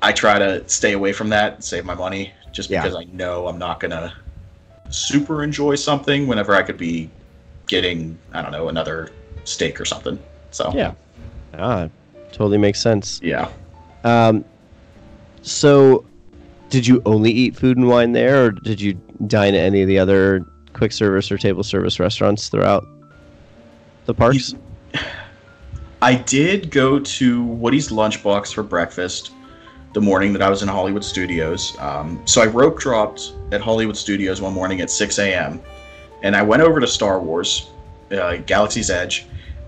[0.00, 2.82] I try to stay away from that and save my money just Yeah.
[2.82, 4.14] because I know I'm not gonna
[4.88, 7.10] super enjoy something whenever I could be
[7.66, 9.10] getting I don't know another
[9.44, 10.18] steak or something.
[10.50, 10.92] So Yeah.
[11.58, 11.88] Ah,
[12.32, 13.20] totally makes sense.
[13.22, 13.48] yeah.
[14.04, 14.44] Um,
[15.42, 16.06] so,
[16.70, 19.88] did you only eat food and wine there, or did you dine at any of
[19.88, 22.86] the other quick service or table service restaurants throughout
[24.06, 24.54] the parks?
[26.00, 29.32] I did go to Woody's Lunchbox for breakfast
[29.94, 31.76] the morning that I was in Hollywood Studios.
[31.80, 35.60] Um, so I rope dropped at Hollywood Studios one morning at 6 a.m.
[36.22, 37.68] and I went over to Star Wars,
[38.12, 39.26] uh, Galaxy's Edge,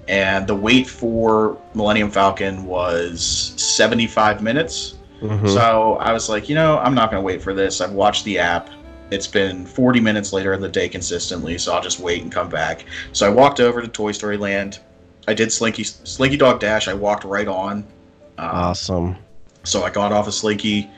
[0.08, 4.94] and the wait for Millennium Falcon was 75 minutes.
[5.20, 5.48] Mhm.
[5.48, 7.80] So I was like, you know, I'm not going to wait for this.
[7.80, 8.70] I've watched the app.
[9.10, 12.48] It's been 40 minutes later in the day consistently, so I'll just wait and come
[12.48, 12.84] back.
[13.12, 14.78] So I walked over to Toy Story Land.
[15.28, 16.88] I did Slinky Slinky Dog Dash.
[16.88, 17.78] I walked right on.
[18.38, 19.16] Um, awesome.
[19.64, 20.88] so I got off of Slinky,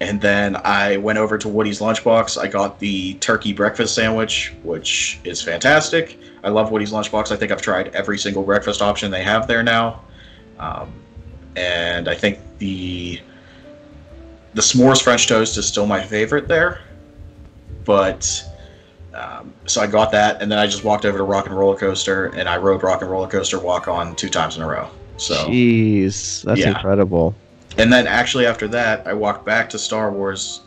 [0.00, 2.40] and then I went over to Woody's Lunchbox.
[2.40, 6.18] I got the turkey breakfast sandwich, which is fantastic.
[6.42, 7.30] I love Woody's Lunchbox.
[7.30, 10.00] I think I've tried every single breakfast option they have there now,
[10.58, 10.92] Um,
[11.54, 13.20] and I think the
[14.54, 16.80] the s'mores French toast is still my favorite there.
[17.84, 18.42] But
[19.14, 21.76] um, so I got that, and then I just walked over to Rock and Roller
[21.76, 24.88] Coaster, and I rode Rock and Roller Coaster Walk On two times in a row.
[25.18, 26.70] So Jeez, that's Yeah.
[26.70, 27.34] incredible.
[27.78, 30.60] and then actually after that, I walked back to Star Wars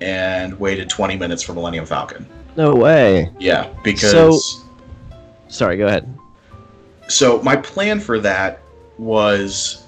[0.00, 2.26] and waited 20 minutes for Millennium Falcon.
[2.56, 3.30] No way.
[3.38, 4.40] Yeah, because So-
[5.48, 6.08] Sorry, go ahead.
[7.08, 8.60] so my plan for that
[8.98, 9.82] was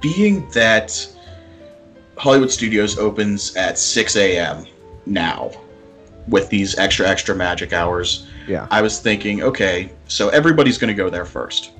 [0.00, 1.06] being that
[2.16, 4.66] Hollywood Studios opens at 6 a.m.
[5.06, 5.50] now
[6.28, 8.26] with these extra extra magic hours.
[8.46, 8.66] Yeah.
[8.70, 11.72] I was thinking, okay, so everybody's going to go there first.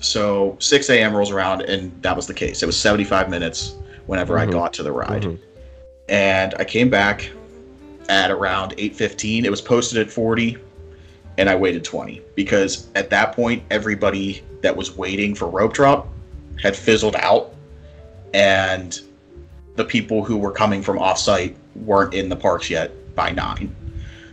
[0.00, 1.14] So 6 a.m.
[1.16, 2.62] rolls around, and that was the case.
[2.62, 3.74] It was 75 minutes
[4.06, 4.52] whenever I Mhm.
[4.52, 5.38] got to the ride, Mhm.
[6.08, 7.30] and I came back
[8.10, 9.46] at around 8:15.
[9.46, 10.58] It was posted at 40,
[11.38, 16.06] and I waited 20 because at that point, everybody that was waiting for rope drop
[16.62, 17.54] had fizzled out,
[18.34, 19.00] and
[19.76, 23.74] the people who were coming from offsite weren't in the parks yet by nine.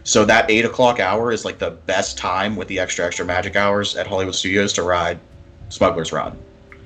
[0.04, 3.56] So that eight o'clock hour is like the best time with the extra extra magic
[3.56, 5.19] hours at Hollywood Studios to ride
[5.69, 6.38] Smuggler's Run.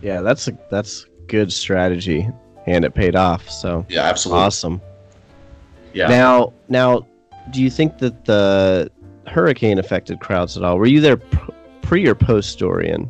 [0.02, 2.28] Yeah, that's a that's good strategy,
[2.68, 3.50] and it paid off.
[3.50, 4.44] So Yeah, absolutely.
[4.44, 4.82] awesome.
[5.94, 6.08] Yeah.
[6.08, 7.08] Now, now,
[7.52, 8.92] do you think that the
[9.28, 10.78] hurricane affected crowds at all?
[10.78, 11.18] Were you there
[11.82, 13.10] pre or post Dorian?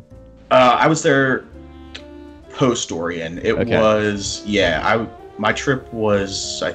[0.52, 1.44] Uh, I was there
[2.50, 3.38] post Dorian.
[3.38, 3.76] It Okay.
[3.80, 4.80] was yeah.
[4.84, 5.06] I
[5.38, 6.74] my trip was I,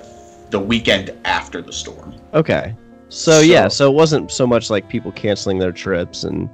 [0.51, 2.13] the weekend after the storm.
[2.33, 2.75] Okay.
[3.09, 6.49] So, yeah, So- so it wasn't so much like people canceling their trips and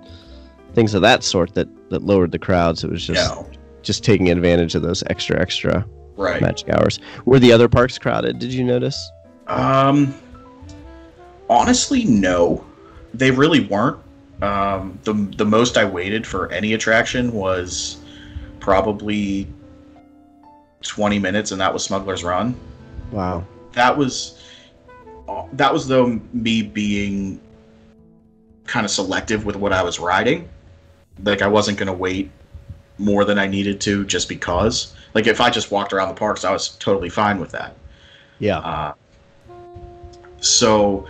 [0.73, 2.83] things of that sort that that lowered the crowds.
[2.83, 3.47] It was just no,
[3.81, 6.41] just taking advantage of those extra extra right.
[6.41, 6.99] magic hours.
[7.25, 8.39] Were the other parks crowded?
[8.39, 9.11] Did you notice?
[9.47, 10.13] Um,
[11.49, 12.63] honestly, no,
[13.13, 13.97] they really weren't.
[14.41, 17.97] Um, the the most I waited for any attraction was
[18.59, 19.47] probably
[20.81, 22.55] twenty minutes, and that was Smuggler's Run.
[23.11, 23.45] Wow.
[23.77, 24.41] That was
[25.53, 27.39] that was though me being
[28.65, 30.49] kind of selective with what I was riding.
[31.23, 32.31] Like I wasn't gonna wait
[32.97, 34.95] more than I needed to just because.
[35.13, 37.75] Like if I just walked around the parks, I was totally fine with that.
[38.39, 38.59] Yeah.
[38.59, 38.93] Uh,
[40.39, 41.07] so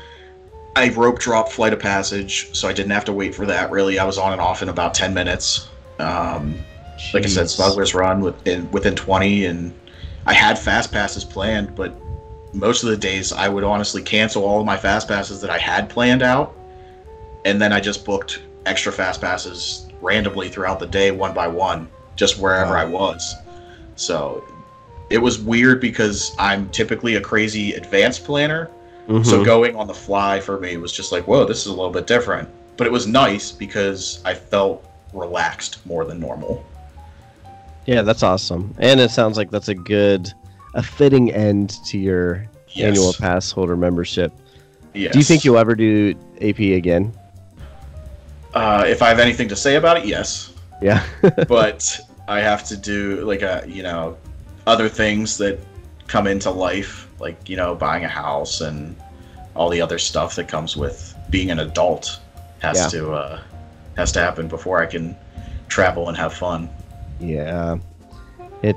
[0.75, 3.71] I rope dropped Flight of Passage, so I didn't have to wait for that.
[3.71, 5.69] Really, I was on and off in about ten minutes.
[5.99, 6.56] Um,
[7.13, 9.73] like I said, Smuggler's Run within within twenty, and
[10.25, 11.93] I had fast passes planned, but
[12.53, 15.57] most of the days I would honestly cancel all of my fast passes that I
[15.57, 16.55] had planned out,
[17.45, 21.89] and then I just booked extra fast passes randomly throughout the day, one by one,
[22.15, 22.81] just wherever Wow.
[22.81, 23.36] I was.
[23.95, 24.43] So
[25.10, 28.69] it was weird because I'm typically a crazy advanced planner,
[29.07, 29.45] so Mhm.
[29.45, 32.07] going on the fly for me was just like, whoa, this is a little bit
[32.07, 32.49] different.
[32.75, 34.83] But it was nice because I felt
[35.13, 36.63] relaxed more than normal.
[37.86, 38.75] Yeah, that's awesome.
[38.79, 40.33] And it sounds like that's a good,
[40.78, 42.88] a fitting end to your Yes.
[42.90, 44.32] annual pass holder membership.
[44.94, 45.12] Yes.
[45.12, 47.12] Do you think you'll ever do AP again?
[48.54, 50.54] Uh, if I have anything to say about it, yes.
[50.82, 51.04] Yeah.
[51.48, 54.16] but I have to do like a you know
[54.68, 55.60] other things that
[56.08, 58.96] come into life, like you know buying a house and
[59.56, 62.20] all the other stuff that comes with being an adult
[62.60, 62.88] has Yeah.
[63.00, 63.40] to uh,
[63.98, 65.16] has to happen before I can
[65.68, 66.70] travel and have fun.
[67.20, 67.78] yeah.
[68.63, 68.76] It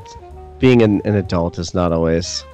[0.61, 2.45] being an, an adult is not always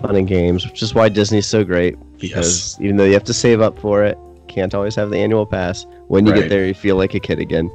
[0.00, 1.96] fun and games, which is why Disney's so great.
[2.18, 5.46] Because even though you have to save up for it, can't always have the annual
[5.46, 5.86] pass.
[6.08, 6.42] When you Right.
[6.42, 7.70] get there, you feel like a kid again.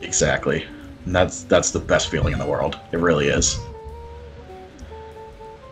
[0.00, 0.64] Exactly.
[1.04, 2.78] And that's that's the best feeling in the world.
[2.92, 3.58] It really is.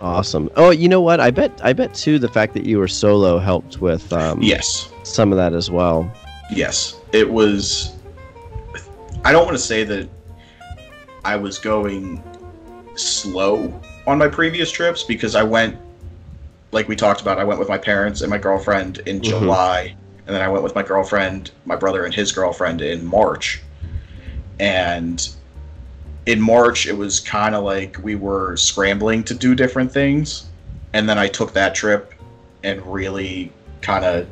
[0.01, 0.51] Awesome.
[0.57, 1.21] Oh, you know what?
[1.21, 4.91] I bet I bet too the fact that you were solo helped with um, Yes.
[5.05, 6.11] some of that as well.
[6.51, 7.01] Yes.
[7.13, 7.93] It was
[9.25, 10.09] I don't want to say that
[11.25, 12.23] I was going
[12.95, 15.79] slow on my previous trips because I went
[16.73, 19.25] like we talked about, I went with my parents and my girlfriend in Mhm.
[19.25, 19.95] July
[20.27, 23.61] and then I went with my girlfriend, my brother and his girlfriend in March.
[24.59, 25.29] And
[26.27, 30.47] in March it was kind of like we were scrambling to do different things
[30.93, 32.15] and then I took that trip
[32.63, 34.27] and really kind of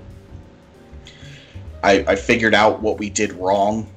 [1.82, 3.89] I, I figured out what we did wrong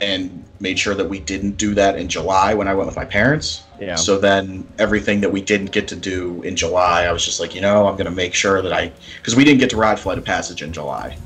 [0.00, 3.04] and made sure that we didn't do that in July when I went with my
[3.04, 3.62] parents.
[3.82, 3.96] Yeah.
[3.96, 7.52] So then everything that we didn't get to do in July, I was just like,
[7.52, 9.98] you know, I'm going to make sure that I, because we didn't get to ride
[9.98, 11.16] Flight of Passage in July.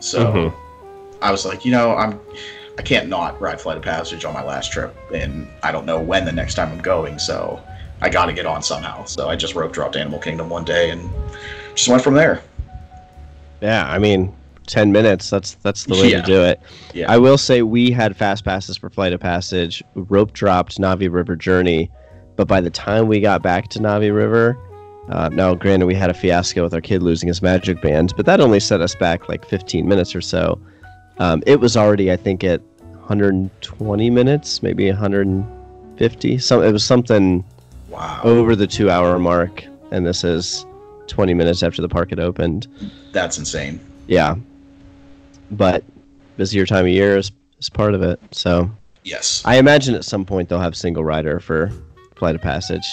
[0.00, 0.54] So Mhm.
[1.20, 2.18] I was like, you know, I'm,
[2.78, 6.00] I can't not ride Flight of Passage on my last trip, and I don't know
[6.00, 7.60] when the next time I'm going, so
[8.00, 9.04] I got to get on somehow.
[9.04, 11.10] So I just rope dropped Animal Kingdom one day and
[11.74, 12.42] just went from there.
[13.60, 14.34] Yeah, I mean,
[14.66, 15.30] ten minutes.
[15.30, 16.20] That's that's the way Yeah.
[16.20, 16.60] to do it.
[16.92, 17.10] Yeah.
[17.10, 21.36] I will say we had fast passes for Flight of Passage, rope dropped Navi River
[21.36, 21.90] Journey,
[22.36, 24.58] but by the time we got back to Navi River,
[25.10, 28.26] uh, now granted we had a fiasco with our kid losing his magic band, but
[28.26, 30.58] that only set us back like 15 minutes or so.
[31.18, 32.60] Um, it was already I think at
[33.06, 36.38] 120 minutes, maybe 150.
[36.38, 37.44] Some it was something
[37.90, 38.20] wow.
[38.24, 40.64] over the two hour mark, and this is
[41.08, 42.66] 20 minutes after the park had opened.
[43.12, 43.78] That's insane.
[44.06, 44.36] Yeah,
[45.50, 45.84] but
[46.36, 48.20] busier time of year is, is part of it.
[48.32, 48.70] So
[49.04, 49.42] Yes.
[49.44, 51.70] I imagine at some point they'll have single rider for
[52.16, 52.84] Flight of Passage.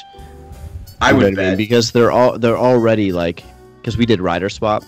[0.99, 1.35] I You would what mean?
[1.35, 1.57] bet.
[1.57, 3.43] because they're all they're already like
[3.77, 4.83] because we did rider swap,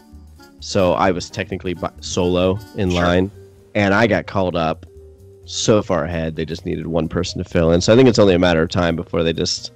[0.59, 3.01] so I was technically bi- solo in Sure.
[3.01, 3.31] line,
[3.73, 4.85] and I got called up
[5.45, 7.81] so far ahead they just needed one person to fill in.
[7.81, 9.71] So I think it's only a matter of time before they just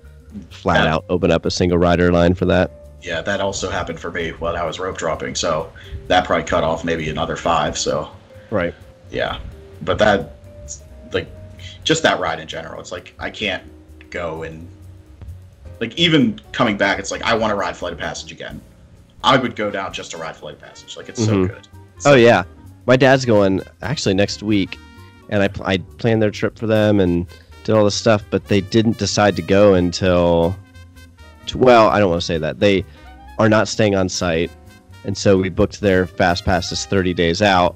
[0.52, 0.96] flat Yeah.
[0.96, 2.87] out open up a single rider line for that.
[3.08, 5.34] Yeah, that also happened for me when I was rope dropping.
[5.36, 5.72] So
[6.08, 7.78] that probably cut off maybe another five.
[7.78, 8.10] So
[8.52, 8.74] Right.
[9.10, 9.40] yeah,
[9.82, 10.34] but that
[11.14, 11.28] like
[11.84, 12.80] just that ride in general.
[12.82, 13.64] It's like I can't
[14.10, 14.68] go and
[15.80, 17.00] like even coming back.
[17.00, 18.60] It's like I want to ride Flight of Passage again.
[19.24, 20.98] I would go down just to ride Flight of Passage.
[20.98, 21.48] Like it's so Mhm.
[21.48, 21.68] good.
[22.06, 22.44] Oh yeah,
[22.86, 24.78] my dad's going actually next week,
[25.30, 27.26] and I pl- I planned their trip for them and
[27.64, 30.56] did all this stuff, but they didn't decide to go until.
[31.56, 32.86] Well, I don't want to say that they
[33.40, 34.52] are not staying on site,
[35.04, 37.76] and so we booked their fast passes 30 days out,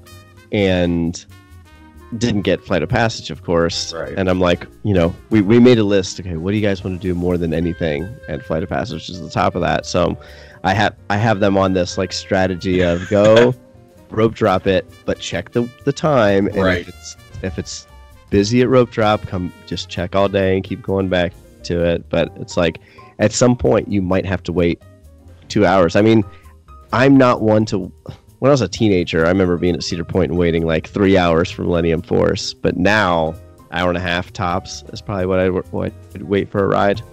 [0.52, 1.24] and
[2.18, 3.94] didn't get flight of passage, of course.
[3.94, 4.14] Right.
[4.18, 6.20] And I'm like, you know, we, we made a list.
[6.20, 8.04] Okay, what do you guys want to do more than anything?
[8.28, 9.86] And flight of passage is the top of that.
[9.86, 10.18] So
[10.64, 13.54] I have I have them on this like strategy of go
[14.10, 16.48] rope drop it, but check the the time.
[16.48, 16.82] And Right.
[16.82, 17.88] if it's if it's
[18.30, 21.32] busy at rope drop, come just check all day and keep going back
[21.64, 22.10] to it.
[22.10, 22.80] But it's like
[23.22, 24.82] at some point you might have to wait
[25.48, 25.96] two hours.
[25.96, 26.24] I mean,
[26.92, 27.92] I'm not one to
[28.40, 31.16] when I was a teenager, I remember being at Cedar Point and waiting like three
[31.16, 32.56] hours for Millennium Force.
[32.56, 33.36] But now,
[33.72, 37.04] hour and a half tops is probably what I'd, what I'd wait for a ride.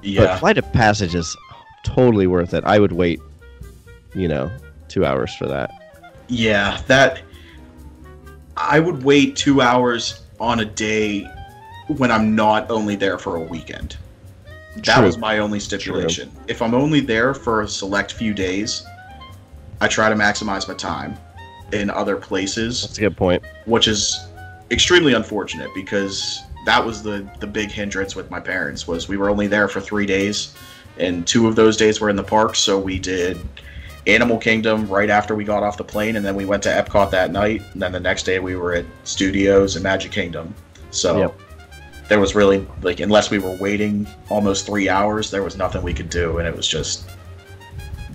[0.00, 1.36] But Yeah, Flight of Passage is
[1.84, 2.64] totally worth it.
[2.64, 3.20] I would wait,
[4.12, 4.50] you know,
[4.88, 5.70] two hours for that.
[6.26, 6.80] yeah.
[6.88, 7.22] That
[8.56, 11.30] I would wait two hours on a day
[11.86, 13.96] when I'm not only there for a weekend.
[14.76, 15.04] That True.
[15.04, 16.30] was my only stipulation.
[16.48, 18.84] If I'm only there for a select few days,
[19.80, 21.16] I try to maximize my time
[21.72, 23.42] in other places, That's a good point.
[23.66, 24.18] which is
[24.70, 29.28] extremely unfortunate because that was the the big hindrance with my parents was we were
[29.28, 30.54] only there for 3 days
[30.98, 33.38] and two of those days were in the park, so we did
[34.06, 37.10] Animal Kingdom right after we got off the plane and then we went to Epcot
[37.10, 40.54] that night and then the next day we were at Studios and Magic Kingdom.
[40.90, 41.40] So Yep.
[42.12, 45.94] There was really like unless we were waiting almost 3 hours, there was nothing we
[45.94, 47.08] could do and it was just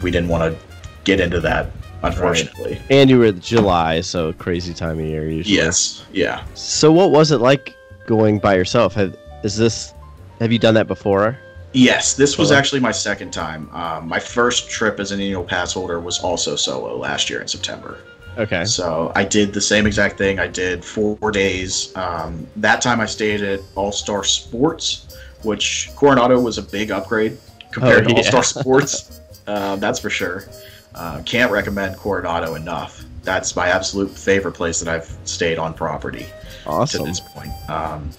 [0.03, 0.65] we didn't want to
[1.03, 1.71] get into that
[2.03, 2.79] unfortunately.
[2.91, 5.55] And you were at July, so crazy time of year usually.
[5.55, 6.05] Yes.
[6.13, 6.45] Yeah.
[6.53, 7.75] So what was it like
[8.05, 8.93] going by yourself?
[8.93, 9.95] Have is this
[10.39, 11.39] have you done that before?
[11.73, 13.67] Yes, this was actually my second time.
[13.73, 17.47] Um, my first trip as an annual pass holder was also solo last year in
[17.47, 17.97] September.
[18.37, 18.65] Okay.
[18.65, 20.39] So I did the same exact thing.
[20.39, 21.95] I did four days.
[21.95, 27.37] Um, that time I stayed at All Star Sports, which Coronado was a big upgrade
[27.71, 28.23] compared Oh, to All.
[28.23, 29.19] Star Sports.
[29.47, 30.45] uh, that's for sure.
[30.93, 33.03] Uh, can't recommend Coronado enough.
[33.23, 36.25] That's my absolute favorite place that I've stayed on property
[36.65, 37.03] awesome.
[37.03, 37.51] to this point.
[37.69, 38.09] Um,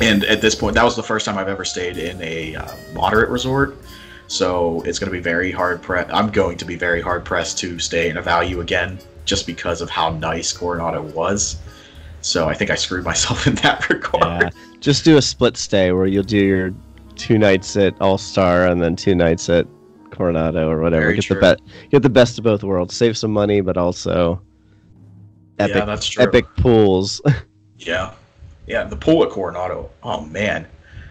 [0.00, 2.68] and at this point, that was the first time I've ever stayed in a uh,
[2.94, 3.76] moderate resort.
[4.30, 5.82] So it's going to be very hard.
[5.82, 9.44] Pre- I'm going to be very hard pressed to stay in a value again, just
[9.44, 11.56] because of how nice Coronado was.
[12.20, 14.42] So I think I screwed myself in that regard.
[14.42, 14.50] Yeah.
[14.78, 16.72] Just do a split stay where you'll do your
[17.16, 19.66] two nights at All Star and then two nights at
[20.12, 21.06] Coronado or whatever.
[21.06, 21.40] Very get true.
[21.40, 22.94] the be- get the best of both worlds.
[22.94, 24.40] Save some money, but also
[25.58, 26.22] epic yeah, that's true.
[26.22, 27.20] epic pools.
[27.78, 28.12] Yeah,
[28.66, 28.84] yeah.
[28.84, 29.90] The pool at Coronado.
[30.02, 30.66] Oh man,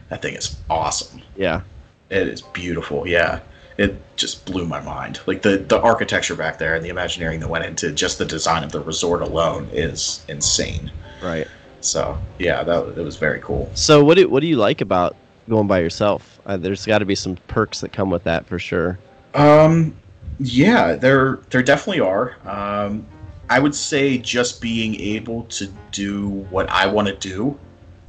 [0.09, 1.19] that thing is awesome.
[1.35, 1.61] yeah.
[2.09, 3.07] It is beautiful.
[3.07, 3.39] Yeah,
[3.77, 5.19] it just blew my mind.
[5.25, 8.63] Like the the architecture back there and the Imagineering that went into just the design
[8.63, 10.91] of the resort alone is insane.
[11.21, 11.47] Right.
[11.81, 13.69] So yeah, that it was very cool.
[13.73, 15.15] So what do what do you like about
[15.47, 16.39] going by yourself?
[16.45, 18.99] Uh, there's got to be some perks that come with that for sure.
[19.33, 19.95] Um,
[20.39, 22.37] yeah, there there definitely are.
[22.45, 23.05] Um,
[23.49, 27.57] I would say just being able to do what I want to do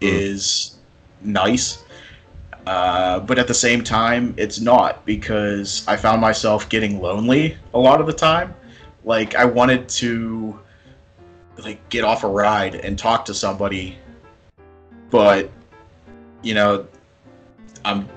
[0.01, 0.77] is
[1.23, 1.83] nice.
[2.71, 7.79] Uh, but at the same time, it's not because I found myself getting lonely a
[7.81, 8.55] lot of the time.
[9.05, 10.57] Like I wanted to
[11.65, 13.99] like get off a ride and talk to somebody,
[15.11, 15.51] but
[16.43, 16.87] you know,
[17.85, 18.09] I'm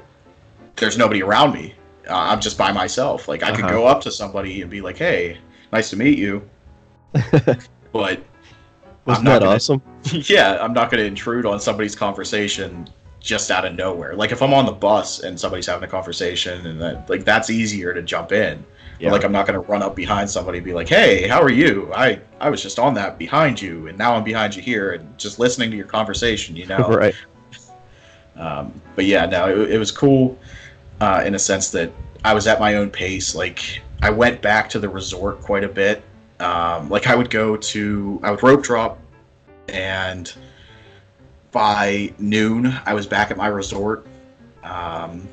[0.76, 1.74] there's nobody around me.
[2.08, 3.28] Uh, I'm just by myself.
[3.28, 3.74] Like I could Uh-huh.
[3.74, 5.40] go up to somebody and be like, "Hey,
[5.72, 6.48] nice to meet you,"
[7.92, 8.22] but
[9.06, 9.82] Wasn't that gonna- awesome?
[10.12, 12.88] yeah, I'm not going to intrude on somebody's conversation
[13.24, 14.16] just out of nowhere.
[14.16, 17.50] Like if I'm on the bus and somebody's having a conversation and that like that's
[17.50, 18.64] easier to jump in.
[19.02, 21.42] But, like I'm not going to run up behind somebody and be like, "Hey, how
[21.42, 21.92] are you?
[21.94, 25.18] I I was just on that behind you and now I'm behind you here and
[25.18, 27.16] just listening to your conversation, you know." right.
[28.36, 30.38] Um, but yeah, no, it, it was cool
[31.02, 31.92] uh, in a sense that
[32.24, 33.36] I was at my own pace.
[33.36, 36.04] Like I went back to the resort quite a bit.
[36.40, 39.00] Um, like I would go to, I would rope drop,
[39.70, 40.34] and
[41.54, 44.06] by noon I was back at my resort,
[44.64, 45.30] um,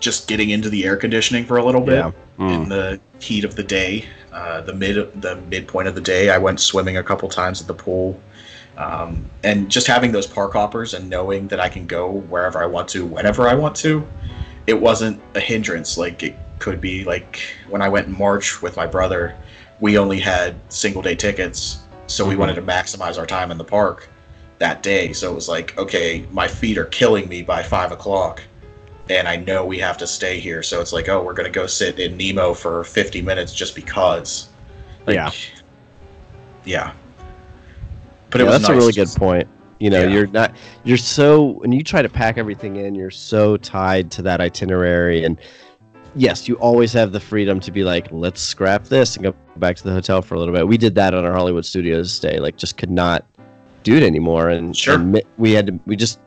[0.00, 2.10] just getting into the air conditioning for a little bit Yeah.
[2.38, 2.68] in Mm.
[2.68, 6.28] the heat of the day, uh, the mid the midpoint of the day.
[6.28, 8.20] I went swimming a couple times at the pool,
[8.76, 12.66] um, and just having those park hoppers and knowing that I can go wherever I
[12.66, 14.04] want to, whenever I want to,
[14.66, 15.96] it wasn't a hindrance.
[15.96, 19.34] Like it could be like when I went in March with my brother,
[19.78, 22.38] we only had single day tickets, so we Mhm.
[22.38, 24.08] wanted to maximize our time in the park
[24.62, 25.12] that day.
[25.12, 28.40] So it was like, okay, my feet are killing me by five o'clock
[29.10, 30.62] and I know we have to stay here.
[30.62, 34.50] So it's like, oh, we're gonna go sit in Nemo for 50 minutes just because.
[35.04, 35.30] Like, Yeah.
[36.64, 36.92] Yeah.
[38.30, 39.48] But yeah, it was that's a really good point.
[39.80, 40.10] You know, Yeah.
[40.10, 40.54] you're not
[40.84, 45.24] you're so when you try to pack everything in, you're so tied to that itinerary
[45.24, 45.40] and
[46.14, 49.74] yes, you always have the freedom to be like, let's scrap this and go back
[49.74, 50.68] to the hotel for a little bit.
[50.68, 53.26] We did that on our Hollywood Studios stay, like just could not
[53.82, 54.94] do it anymore and, Sure.
[54.94, 56.20] and we had to we just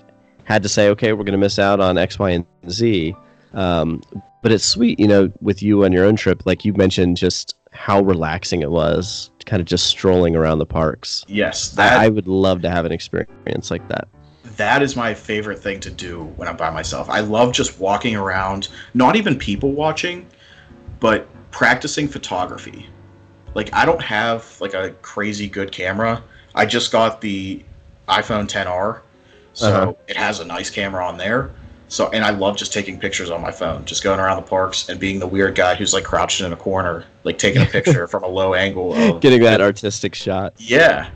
[0.43, 3.15] had to say, okay, we're going to miss out on X, Y, and Z.
[3.53, 4.01] Um,
[4.43, 7.55] but it's sweet, you know, with you on your own trip, like you mentioned, just
[7.71, 11.25] how relaxing it was, kind of just strolling around the parks.
[11.27, 14.07] Yes, that I, I would love to have an experience like that.
[14.57, 17.09] that is my favorite thing to do when I'm by myself.
[17.09, 20.27] I love just walking around, not even people watching,
[20.99, 22.87] but practicing photography.
[23.55, 26.21] Like I don't have like a crazy good camera.
[26.55, 27.61] I just got the
[28.07, 29.01] iPhone 10R,
[29.53, 29.93] so Uh-huh.
[30.07, 31.51] it has a nice camera on there.
[31.87, 34.89] So and I love just taking pictures on my phone, just going around the parks
[34.89, 38.07] and being the weird guy who's like crouched in a corner, like taking a picture
[38.13, 38.93] from a low angle.
[38.95, 40.53] Of, Getting that artistic shot.
[40.57, 41.09] yeah,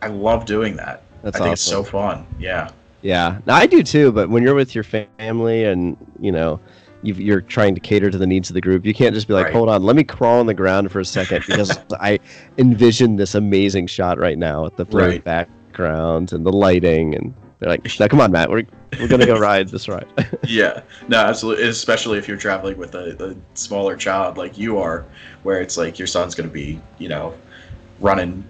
[0.00, 1.02] I love doing that.
[1.22, 1.52] That's I think awesome.
[1.52, 2.26] it's so fun.
[2.38, 2.70] Yeah.
[3.02, 4.10] Yeah, I do too.
[4.10, 6.60] But when you're with your family and you know
[7.02, 9.34] you've, you're trying to cater to the needs of the group, you can't just be
[9.34, 9.54] like, Right.
[9.54, 12.18] "Hold on, let me crawl on the ground for a second because I
[12.58, 15.22] envision this amazing shot right now with the Right.
[15.22, 18.64] background and the lighting." And they're like, "Now, come on, Matt, we're
[19.00, 20.06] we're gonna go ride this ride."
[20.48, 25.04] yeah no absolutely especially if you're traveling with a, a smaller child like you are
[25.42, 27.34] where it's like your son's going to be you know
[28.00, 28.44] running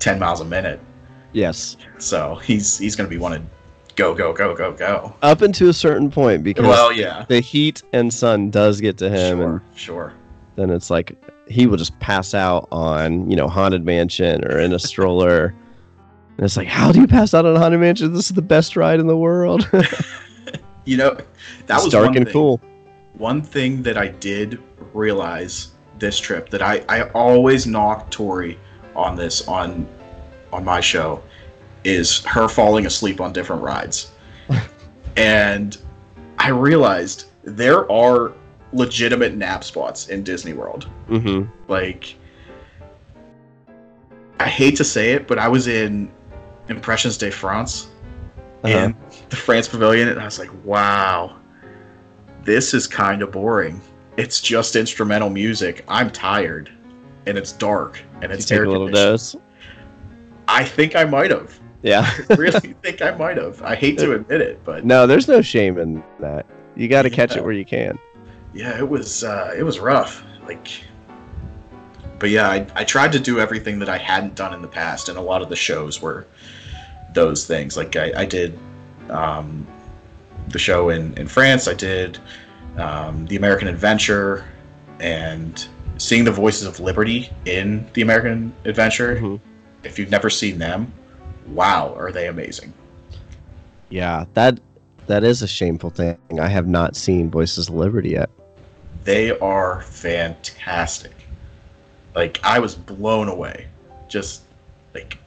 [0.00, 0.80] 10 miles a minute
[1.32, 3.48] yes, so he's he's going to be wanting
[4.00, 5.14] go go go go go.
[5.22, 7.26] Up until a certain point because well yeah.
[7.28, 10.12] the heat and sun does get to him, sure and sure.
[10.56, 11.16] then it's like
[11.48, 15.54] he will just pass out on you know haunted mansion or in a stroller.
[16.36, 18.14] And it's like how do you pass out on haunted mansion?
[18.14, 19.68] This is the best ride in the world.
[20.86, 21.14] You know
[21.66, 22.60] that it's was dark one and thing, cool.
[23.12, 24.58] One thing that i did
[24.94, 28.58] realize this trip that i i always knock tori
[28.96, 29.86] on this on
[30.52, 31.22] on my show
[31.84, 34.10] is her falling asleep on different rides.
[35.16, 35.76] And
[36.38, 38.32] i realized there are
[38.72, 40.84] legitimate nap spots in disney world.
[41.08, 42.14] Hmm like
[44.38, 46.10] i hate to say it but i was in
[46.68, 47.88] impressions de france
[48.62, 48.78] Uh-huh.
[48.78, 48.96] in
[49.28, 51.36] the france pavilion and i was like wow
[52.44, 53.82] this is kind of boring.
[54.16, 55.84] It's just instrumental music.
[55.88, 56.70] I'm tired
[57.26, 59.36] and it's dark and it's take a little dose?
[60.48, 62.10] I think i might have yeah.
[62.30, 63.62] I really think i might have.
[63.62, 66.46] I hate to admit it but no there's no shame in that.
[66.76, 67.98] You got to catch it where you can.
[68.54, 70.22] Yeah it was uh it was rough.
[70.46, 70.68] Like
[72.18, 75.08] but yeah I, I tried to do everything that i hadn't done in the past
[75.08, 76.26] and a lot of the shows were
[77.14, 77.76] those things.
[77.76, 78.58] Like i, I did
[79.08, 79.66] um
[80.48, 82.18] the show in in france i did
[82.76, 84.44] um, the american adventure
[85.00, 85.66] and
[85.98, 89.40] seeing the voices of liberty in the american adventure Mhm.
[89.84, 90.92] if you've never seen them
[91.48, 92.72] wow are they amazing
[93.88, 94.60] yeah that
[95.06, 98.30] that is a shameful thing i have not seen voices of liberty yet
[99.04, 101.12] they are fantastic.
[102.14, 103.66] Like I was blown away.
[104.08, 104.42] Just
[104.94, 105.18] like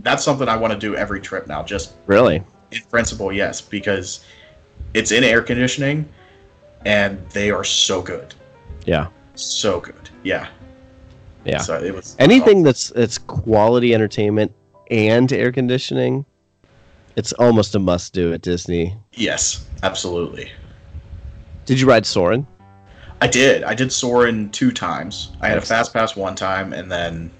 [0.00, 1.62] that's something I want to do every trip now.
[1.62, 2.42] Just really
[2.72, 4.24] in principle, yes, because
[4.94, 6.08] it's in air conditioning
[6.84, 8.34] and they are so good.
[8.86, 10.10] yeah So good.
[10.22, 10.48] Yeah.
[11.44, 11.58] Yeah.
[11.58, 14.52] So it was anything that's it's quality entertainment
[14.90, 16.24] and air conditioning
[17.16, 20.50] it's almost a must do at disney Yes, absolutely.
[21.64, 22.46] did you ride Soarin'
[23.20, 23.64] I did.
[23.64, 25.30] I did Soarin' two times.
[25.40, 27.30] I had a fast pass one time and then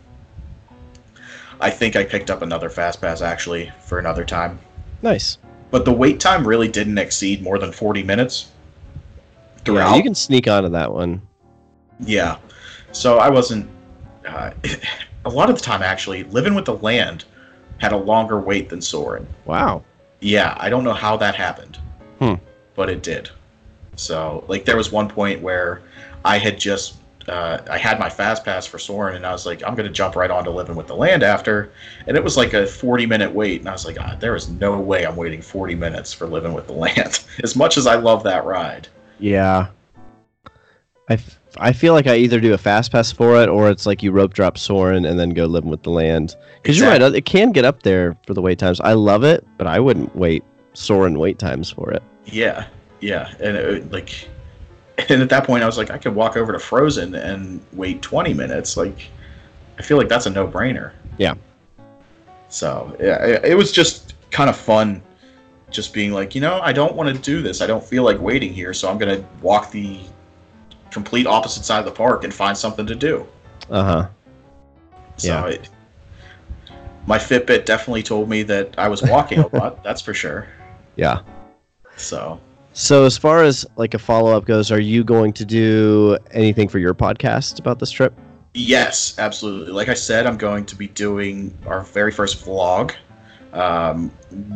[1.60, 4.58] I think I picked up another fast pass actually for another time.
[5.02, 5.38] Nice.
[5.70, 8.50] But the wait time really didn't exceed more than 40 minutes
[9.64, 9.90] throughout.
[9.90, 11.20] Yeah, you can sneak onto that one.
[12.00, 12.38] Yeah.
[12.92, 13.68] So I wasn't.
[14.26, 14.50] Uh,
[15.24, 17.24] a lot of the time, actually, living with the land
[17.78, 19.26] had a longer wait than Soarin'.
[19.44, 19.82] Wow.
[20.20, 21.78] Yeah, I don't know how that happened,
[22.18, 22.34] Hmm.
[22.74, 23.30] but it did.
[23.96, 25.82] So, like, there was one point where
[26.24, 26.94] I had just.
[27.28, 29.92] Uh, I had my fast pass for Soarin', and I was like, I'm going to
[29.92, 31.72] jump right on to living with the land after.
[32.06, 34.48] And it was like a 40 minute wait, and I was like, ah, there is
[34.48, 37.24] no way I'm waiting 40 minutes for living with the land.
[37.42, 38.86] as much as I love that ride.
[39.18, 39.66] Yeah.
[41.08, 43.86] I, f- I feel like I either do a fast pass for it or it's
[43.86, 46.36] like you rope drop Soarin' and then go living with the land.
[46.62, 48.80] Because you're right, it can get up there for the wait times.
[48.80, 50.44] I love it, but I wouldn't wait
[50.74, 52.02] Soarin' wait times for it.
[52.24, 52.66] Yeah,
[53.00, 54.28] yeah, and it, like,
[55.08, 58.02] and at that point, I was like, I could walk over to Frozen and wait
[58.02, 58.76] twenty minutes.
[58.76, 59.08] Like,
[59.78, 60.92] I feel like that's a no-brainer.
[61.18, 61.34] Yeah.
[62.48, 65.02] So yeah, it, it was just kind of fun,
[65.70, 67.60] just being like, you know, I don't want to do this.
[67.60, 70.00] I don't feel like waiting here, so I'm gonna walk the
[70.96, 73.26] complete opposite side of the park and find something to do.
[73.68, 74.08] Uh huh.
[75.18, 75.46] So Yeah.
[75.56, 75.68] it,
[77.06, 79.84] my Fitbit definitely told me that I was walking a lot.
[79.84, 80.48] That's for sure.
[80.96, 81.20] Yeah.
[81.98, 82.40] So
[82.72, 86.66] So as far as like a follow up goes, are you going to do anything
[86.66, 88.14] for your podcast about this trip?
[88.54, 89.72] Yes, absolutely.
[89.72, 92.92] Like I said, I'm going to be doing our very first vlog.
[93.52, 94.10] Um,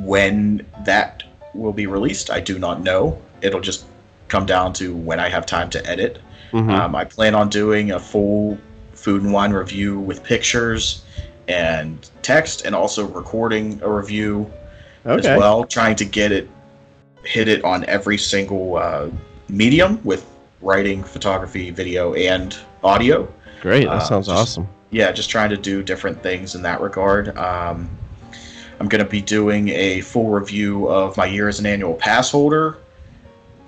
[0.08, 1.22] when that
[1.54, 3.20] will be released, I do not know.
[3.42, 3.84] It'll just
[4.28, 6.18] come down to when I have time to edit.
[6.52, 6.70] Mhm.
[6.70, 8.58] Um, I plan on doing a full
[8.92, 11.02] food and wine review with pictures
[11.48, 14.50] and text, and also recording a review
[15.06, 15.30] okay.
[15.32, 16.48] as well, trying to get it
[17.22, 19.06] hit it on every single uh,
[19.48, 20.24] medium with
[20.62, 23.28] writing, photography, video, and audio
[23.60, 23.84] Great.
[23.84, 24.68] That Uh, sounds just- awesome.
[24.90, 27.36] yeah, just trying to do different things in that regard.
[27.36, 27.90] Um,
[28.80, 32.30] I'm going to be doing a full review of my year as an annual pass
[32.30, 32.78] holder.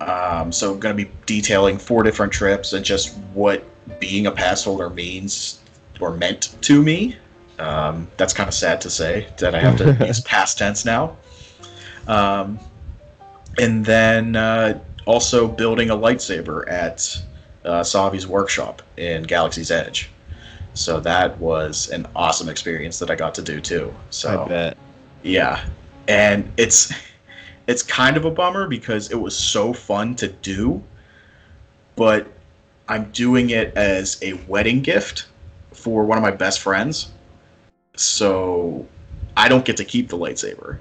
[0.09, 3.65] Um, so I'm going to be detailing four different trips and just what
[4.01, 5.61] being a pass holder means
[6.01, 7.17] or meant to me.
[7.59, 11.17] Um, that's kind of sad to say that I have to use past tense now.
[12.09, 12.59] Um,
[13.59, 17.23] and then uh, also building a lightsaber at
[17.65, 20.11] uh, Savi's workshop in Galaxy's Edge.
[20.75, 23.95] So that was an awesome experience that I got to do too.
[24.11, 24.45] So
[25.23, 25.65] yeah,
[26.09, 26.93] and it's
[27.67, 30.83] it's kind of a bummer because it was so fun to do,
[31.97, 32.27] but
[32.89, 35.27] I'm doing it as a wedding gift
[35.73, 37.11] for one of my best friends.
[37.95, 38.87] So
[39.37, 40.79] I don't get to keep the lightsaber.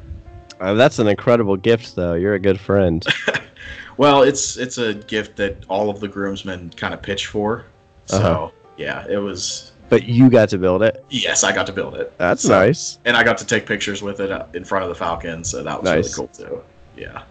[0.60, 2.14] Uh, that's an incredible gift, though.
[2.14, 3.06] You're a good friend.
[3.98, 7.66] Well, it's it's a gift that all of the groomsmen kind of pitch for.
[8.06, 8.50] So Uh-huh.
[8.78, 9.74] yeah, it was.
[9.90, 11.04] but you got to build it.
[11.12, 12.12] Yes, I got to build it.
[12.18, 12.98] That's So- nice.
[13.06, 15.62] and I got to take pictures with it uh, in front of the Falcon, so
[15.62, 16.18] that was Nice.
[16.18, 16.64] really cool too.
[17.02, 17.24] Yeah.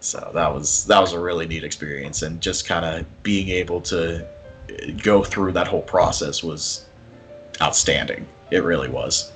[0.00, 3.82] So that was that was a really neat experience, and just kind of being able
[3.82, 6.86] to uh, go through that whole process was
[7.60, 8.26] outstanding.
[8.50, 9.30] It really was.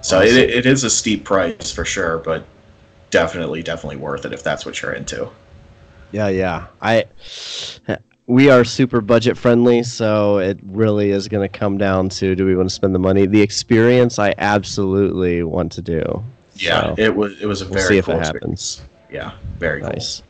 [0.00, 0.28] So Awesome.
[0.28, 2.46] it, it is a steep price for sure, but
[3.10, 5.28] definitely definitely worth it if that's what you're into.
[6.10, 6.66] Yeah, yeah.
[6.80, 7.04] I
[8.26, 12.46] we are super budget friendly, so it really is going to come down to do
[12.46, 13.26] we want to spend the money?
[13.26, 16.24] The experience I absolutely want to do.
[16.62, 18.78] Yeah, So, it was it was a we'll very see if cool it experience.
[18.78, 18.82] happens.
[19.10, 19.90] Yeah, very cool.
[19.90, 20.22] Nice.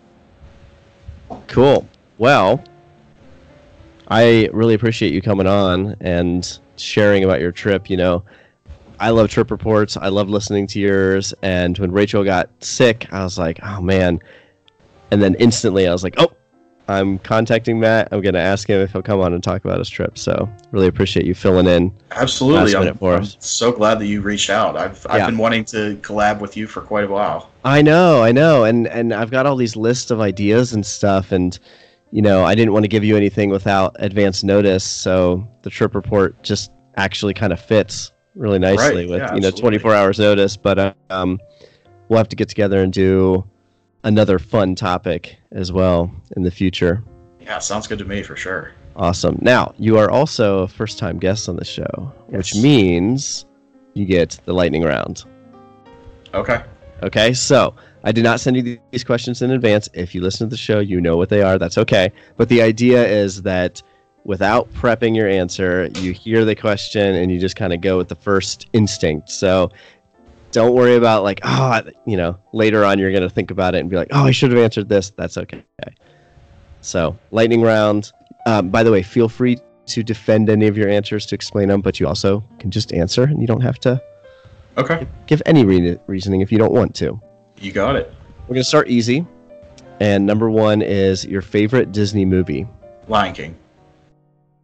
[1.47, 1.89] Cool.
[2.19, 2.63] Well,
[4.09, 7.89] I really appreciate you coming on and sharing about your trip.
[7.89, 8.25] You know,
[9.01, 9.97] I love trip reports.
[9.97, 11.33] I love listening to yours.
[11.43, 14.21] And when Rachel got sick, I was like, oh man.
[15.11, 16.33] And then instantly I was like, oh,
[16.89, 18.09] I'm contacting Matt.
[18.13, 20.19] I'm going to ask him if he'll come on and talk about his trip.
[20.19, 21.95] So really appreciate you filling in.
[22.11, 24.77] Absolutely, I'm, I'm so glad that you reached out.
[24.77, 25.27] I've I've Yeah.
[25.27, 27.51] been wanting to collab with you for quite a while.
[27.65, 31.31] I know, I know, and and I've got all these lists of ideas and stuff,
[31.33, 31.59] and
[32.11, 35.95] you know, I didn't want to give you anything without advance notice, so the trip
[35.95, 39.79] report just actually kind of fits really nicely Right, with yeah, you know absolutely.
[39.79, 40.57] 24 hours notice.
[40.57, 41.41] But um,
[42.09, 43.49] we'll have to get together and do
[44.05, 47.03] another fun topic as well in the future.
[47.41, 48.73] Yeah, sounds good to me for sure.
[48.97, 49.39] Awesome.
[49.41, 53.47] Now you are also a first-time guest on the show, which means
[53.95, 55.25] you get the lightning round.
[56.35, 56.63] Okay.
[57.03, 57.75] Okay, so
[58.05, 59.89] I did not send you these questions in advance.
[59.93, 61.59] If you listen to the show, you know what they are.
[61.59, 62.13] That's okay.
[62.37, 63.83] But the idea is that
[64.25, 68.09] without prepping your answer, you hear the question and you just kind of go with
[68.09, 69.31] the first instinct.
[69.31, 69.71] So
[70.53, 73.79] don't worry about like, oh, you know, later on you're going to think about it
[73.81, 75.11] and be like, oh, I should have answered this.
[75.11, 75.65] That's okay.
[76.81, 78.13] So, lightning round.
[78.47, 81.81] Um, by the way, feel free to defend any of your answers to explain them,
[81.81, 84.01] but you also can just answer, and you don't have to
[84.79, 87.21] Okay, give any re- reasoning if you don't want to.
[87.61, 88.13] you got it.
[88.49, 89.27] We're gonna start easy,
[90.01, 92.67] and number one is your favorite Disney movie.
[93.07, 93.57] Lion King.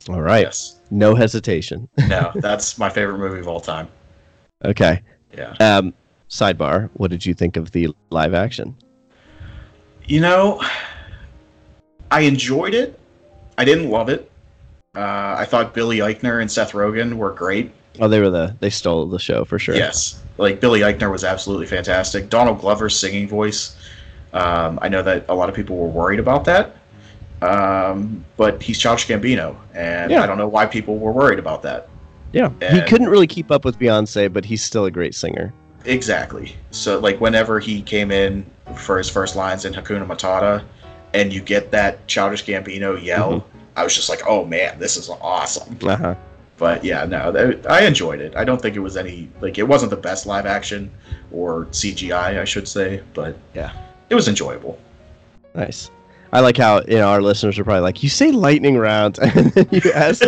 [0.08, 0.80] All right, Yes.
[0.90, 1.88] no hesitation.
[2.08, 3.88] No, that's my favorite movie of all time.
[4.64, 5.02] okay.
[5.36, 5.54] Yeah.
[5.60, 5.94] Um,
[6.30, 8.76] sidebar: What did you think of the live action?
[10.06, 10.62] You know,
[12.10, 12.98] I enjoyed it.
[13.58, 14.30] I didn't love it.
[14.96, 17.70] Uh, I thought Billy Eichner and Seth Rogen were great.
[18.00, 19.74] Oh, they were the they stole the show for sure.
[19.74, 22.28] Yes, like Billy Eichner was absolutely fantastic.
[22.30, 23.76] Donald Glover's singing voice.
[24.32, 26.76] Um, I know that a lot of people were worried about that,
[27.42, 30.22] um, but he's Childish Gambino, and Yeah.
[30.22, 31.88] I don't know why people were worried about that.
[32.32, 35.52] Yeah, he couldn't really keep up with Beyonce, but he's still a great singer.
[35.84, 36.56] Exactly.
[36.70, 38.44] So, like, whenever he came in
[38.76, 40.62] for his first lines in Hakuna Matata,
[41.14, 45.08] and you get that Childish Gambino yell, I was just like, "Oh man, this is
[45.08, 46.14] awesome!" Uh-huh.
[46.58, 48.34] But yeah, no, that, I enjoyed it.
[48.36, 50.90] I don't think it was any like it wasn't the best live action
[51.30, 53.72] or CGI, I should say, but Yeah.
[54.10, 54.78] it was enjoyable.
[55.54, 55.90] Nice.
[56.32, 59.50] I like how you know our listeners are probably like, you say lightning round, and
[59.52, 60.22] then you ask,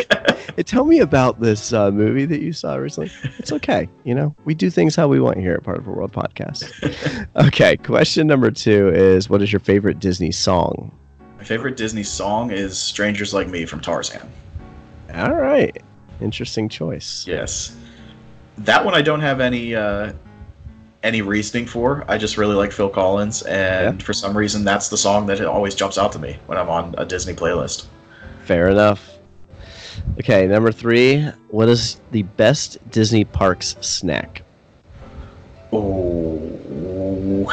[0.57, 3.11] hey, tell me about this uh, movie that you saw recently.
[3.39, 5.95] It's okay, you know, we do things how we want here at Part of Our
[5.95, 7.27] World Podcast.
[7.47, 10.91] okay, question number two is, what is your favorite Disney song?
[11.37, 14.29] My favorite Disney song is "Strangers Like Me" from Tarzan.
[15.15, 15.77] All right,
[16.21, 17.27] interesting choice.
[17.27, 17.77] Yes,
[18.59, 20.13] that one I don't have any uh,
[21.03, 22.05] any reasoning for.
[22.09, 25.75] I just really like Phil Collins, and for some reason, that's the song that always
[25.75, 27.87] jumps out to me when I'm on a Disney playlist.
[28.45, 29.19] Fair enough.
[30.19, 34.43] Okay, number three, what is the best Disney parks snack?
[35.73, 37.47] Oh,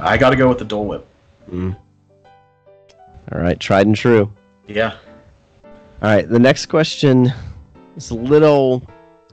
[0.00, 1.06] I got to go with the Dole Whip.
[1.50, 1.76] Mm.
[3.32, 4.32] All right, tried and true.
[4.66, 4.94] Yeah,
[5.64, 7.32] All right, the next question
[7.96, 8.82] is a little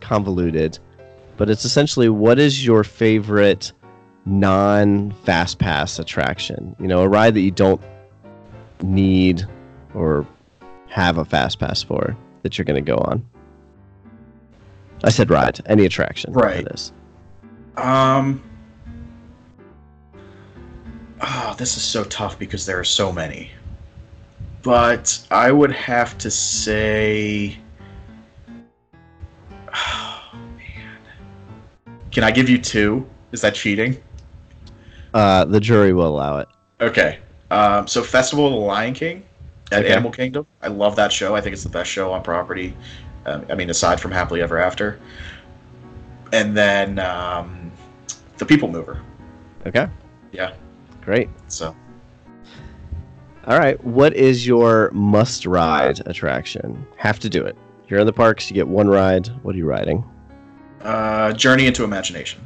[0.02, 0.80] convoluted,
[1.40, 3.72] but it's essentially what is your favorite
[4.26, 6.76] non fast pass attraction?
[6.82, 7.82] You know, a ride that you don't
[8.84, 9.48] need
[9.96, 10.28] or
[10.90, 13.26] have a fast pass for that you're going to go on.
[15.06, 16.34] I said ride, any attraction.
[16.34, 16.68] Right.
[16.68, 16.92] That.
[17.78, 18.44] Um.
[21.22, 23.50] Oh, this is so tough because there are so many.
[24.62, 27.58] But I would have to say.
[32.12, 33.08] Can I give you two?
[33.32, 33.98] Is that cheating?
[35.14, 36.48] Uh, the jury will allow it.
[36.82, 37.20] Okay.
[37.52, 39.24] Um, so, Festival of the Lion King
[39.72, 39.92] at Okay.
[39.94, 40.46] Animal Kingdom.
[40.62, 41.36] I love that show.
[41.36, 42.76] I think it's the best show on property.
[43.26, 45.00] Um, I mean, aside from Happily Ever After.
[46.32, 47.72] And then um,
[48.38, 49.02] The People Mover.
[49.66, 49.88] Okay.
[50.32, 50.54] Yeah.
[51.02, 51.28] Great.
[51.48, 51.76] So,
[53.48, 53.84] All right.
[53.84, 56.86] What is your must ride attraction?
[56.98, 57.58] Have to do it.
[57.88, 59.28] You're in the parks, you get one ride.
[59.44, 60.04] What are you riding?
[60.82, 62.46] Uh, Journey into Imagination,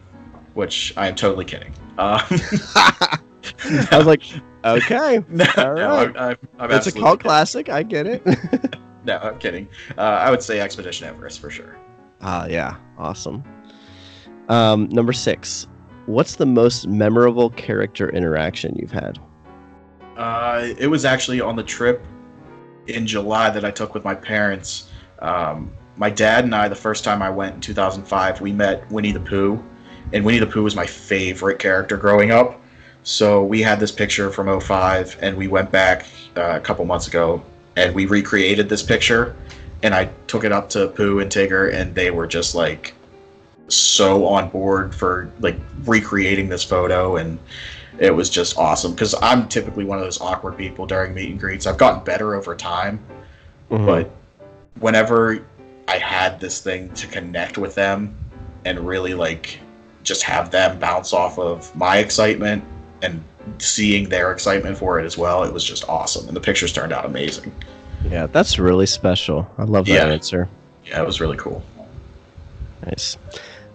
[0.54, 1.74] which I am totally kidding.
[1.98, 2.20] Um,
[3.66, 4.24] I was like,
[4.66, 5.24] okay.
[5.30, 5.90] no, all no.
[5.96, 7.30] I'm, I'm, I'm It's a cult kidding.
[7.30, 7.70] classic.
[7.70, 8.24] I get it.
[9.06, 9.68] No, I'm kidding.
[9.98, 11.76] Uh, I would say Expedition Everest for sure.
[12.22, 12.78] Ah, yeah.
[12.98, 13.44] Awesome.
[14.48, 15.68] Um, number six.
[16.06, 19.20] What's the most memorable character interaction you've had?
[20.16, 22.02] Uh, it was actually on the trip
[22.88, 24.90] in July that I took with my parents.
[25.20, 29.12] Um, my dad and I, the first time I went in 2005, we met Winnie
[29.12, 29.64] the Pooh,
[30.12, 32.60] and Winnie the Pooh was my favorite character growing up.
[33.04, 36.06] So we had this picture from 05, and we went back
[36.38, 37.44] uh, a couple months ago,
[37.76, 39.36] and we recreated this picture,
[39.84, 42.94] and I took it up to Pooh and Tigger, and they were just like
[43.68, 47.40] so on board for like recreating this photo and
[48.00, 51.40] it was just awesome because I'm typically one of those awkward people during meet and
[51.40, 51.66] greets.
[51.66, 53.00] I've gotten better over time,
[53.72, 53.86] Mhm.
[53.86, 54.10] but
[54.80, 55.40] whenever
[55.88, 58.16] I had this thing to connect with them
[58.66, 59.60] and really like
[60.04, 62.64] just have them bounce off of my excitement
[63.02, 63.24] and
[63.60, 66.28] seeing their excitement for it as well, it was just awesome.
[66.28, 67.54] And the pictures turned out amazing.
[68.10, 69.50] yeah, that's really special.
[69.58, 70.06] I love that Yeah.
[70.14, 70.48] answer.
[70.86, 71.64] Yeah, it was really cool.
[72.86, 73.18] Nice.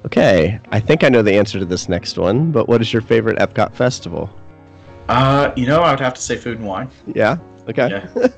[0.07, 3.03] Okay, I think I know the answer to this next one, but what is your
[3.03, 4.31] favorite Epcot festival?
[5.09, 6.89] Uh, you know, I would have to say food and wine.
[7.15, 7.39] Yeah.
[7.69, 7.89] Okay.
[8.17, 8.29] Yeah.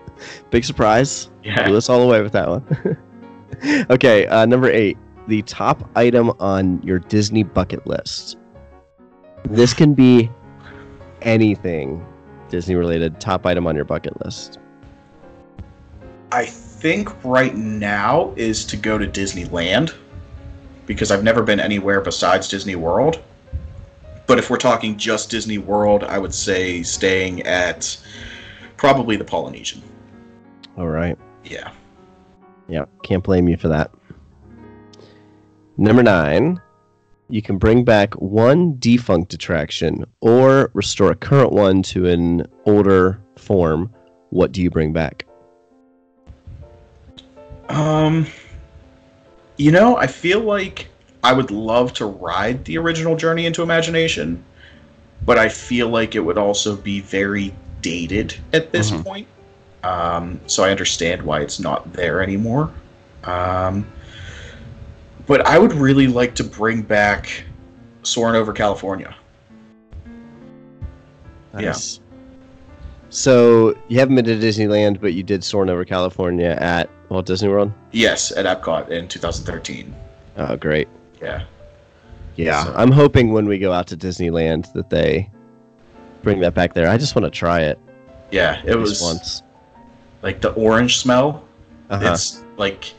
[0.50, 1.30] Big surprise.
[1.44, 1.66] Yeah.
[1.68, 2.64] Blew us all away with that one.
[3.90, 4.96] okay, uh, number eight.
[5.26, 8.38] The top item on your Disney bucket list.
[9.44, 10.30] This can be
[11.22, 12.04] anything
[12.48, 13.20] Disney related.
[13.20, 14.58] Top item on your bucket list.
[16.32, 19.94] I think right now is to go to Disneyland
[20.86, 23.22] because I've never been anywhere besides Disney World.
[24.26, 27.96] But if we're talking just Disney World, I would say staying at
[28.76, 29.82] probably the Polynesian.
[30.76, 31.18] All right.
[31.44, 31.70] Yeah.
[32.68, 33.90] Yeah, can't blame you for that.
[35.76, 36.60] Number nine,
[37.28, 43.20] you can bring back one defunct attraction or restore a current one to an older
[43.36, 43.90] form.
[44.30, 45.24] What do you bring back?
[47.68, 48.26] Um,
[49.56, 50.88] you know, I feel like
[51.22, 54.42] I would love to ride the original Journey into Imagination,
[55.24, 59.04] but I feel like it would also be very dated at this Mhm.
[59.04, 59.26] point.
[59.82, 62.72] Um, so I understand why it's not there anymore.
[63.24, 63.86] Um,
[65.26, 67.44] but I would really like to bring back
[68.02, 69.14] Soaring over California.
[71.58, 71.74] Yeah.
[73.10, 77.48] So you haven't been to Disneyland, but you did soaring over California at Walt Disney
[77.48, 77.72] World.
[77.90, 79.94] Yes, at Epcot in 2013.
[80.36, 80.88] Oh, great!
[81.20, 81.44] Yeah.
[82.36, 85.28] Yeah, So- I'm hoping when we go out to Disneyland that they
[86.22, 86.88] bring that back there.
[86.88, 87.78] I just want to try it.
[88.30, 89.42] Yeah, it was once.
[90.22, 91.44] Like the orange smell
[91.90, 92.12] Uh-huh.
[92.12, 92.92] It's like,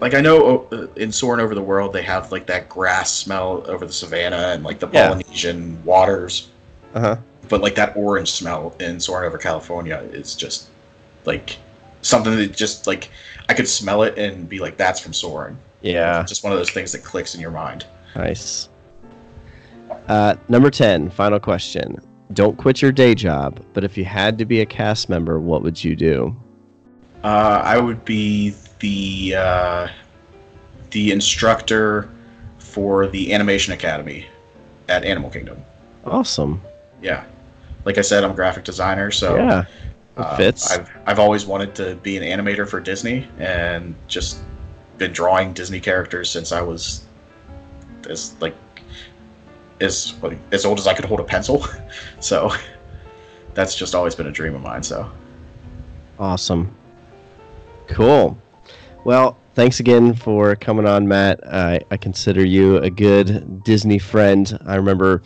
[0.00, 3.62] like I know uh, in Soaring Over the World they have like that grass smell
[3.66, 5.08] over the savannah and like the Yeah.
[5.08, 6.48] Polynesian waters,
[6.94, 7.16] Uh huh.
[7.48, 10.68] but like that orange smell in Soaring Over California is just
[11.24, 11.56] like
[12.02, 13.10] something that just like
[13.48, 15.56] I could smell it and be like, that's from Soaring.
[15.82, 16.20] Yeah.
[16.22, 17.84] It's just one of those things that clicks in your mind.
[18.16, 18.70] Nice.
[20.08, 22.00] Uh, number 10, final question.
[22.32, 25.62] Don't quit your day job, but if you had to be a cast member, what
[25.62, 26.34] would you do?
[27.22, 29.88] Uh, I would be the uh,
[30.90, 32.10] the instructor
[32.58, 34.26] for the Animation Academy
[34.88, 35.62] at Animal Kingdom.
[36.04, 36.60] Awesome.
[37.02, 37.24] Yeah,
[37.84, 39.64] like I said, I'm a graphic designer, so yeah.
[40.16, 40.70] It uh, fits.
[40.70, 44.38] I've I've always wanted to be an animator for Disney, and just
[44.98, 47.04] been drawing Disney characters since I was
[48.08, 48.54] as like
[49.84, 50.14] as
[50.52, 51.66] as old as I could hold a pencil.
[52.20, 52.50] so
[53.54, 54.82] that's just always been a dream of mine.
[54.82, 55.10] So
[56.18, 56.74] Awesome.
[57.88, 58.38] Cool.
[59.04, 61.40] Well, thanks again for coming on, Matt.
[61.46, 64.58] I, I consider you a good Disney friend.
[64.66, 65.22] I remember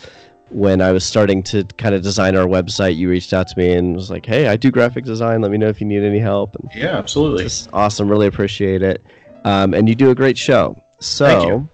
[0.50, 3.72] when I was starting to kind of design our website, you reached out to me
[3.72, 5.42] and was like, hey, I do graphic design.
[5.42, 6.56] Let me know if you need any help.
[6.56, 7.44] And yeah, absolutely.
[7.44, 8.08] Just awesome.
[8.08, 9.02] Really appreciate it.
[9.44, 10.74] Um, and you do a great show.
[11.00, 11.68] Thank So, you.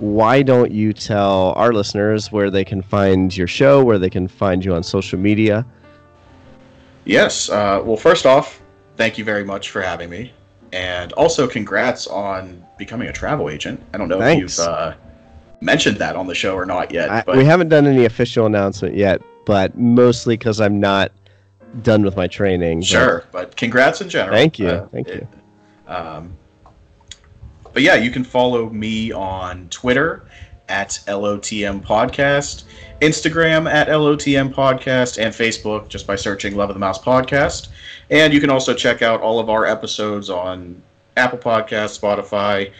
[0.00, 4.26] Why don't you tell our listeners where they can find your show, where they can
[4.26, 5.64] find you on social media?
[7.04, 7.48] Yes.
[7.48, 8.60] Uh, well, first off,
[8.96, 10.32] thank you very much for having me,
[10.72, 13.82] and also congrats on becoming a travel agent.
[13.94, 14.58] I don't know Thanks.
[14.58, 14.94] if you've uh,
[15.60, 18.96] mentioned that on the show or not yet, I, we haven't done any official announcement
[18.96, 21.12] yet, but mostly because I'm not
[21.82, 22.80] done with my training.
[22.80, 24.34] but- Sure, but congrats in general.
[24.36, 25.28] Thank you, Uh, thank it-
[25.86, 26.36] Um,
[27.72, 30.24] but yeah, you can follow me on Twitter
[30.68, 32.64] at LOTM Podcast,
[33.00, 37.68] Instagram at LOTM Podcast, and Facebook just by searching Love of the Mouse Podcast.
[38.10, 40.80] And you can also check out all of our episodes on
[41.16, 42.72] Apple Podcasts, Spotify,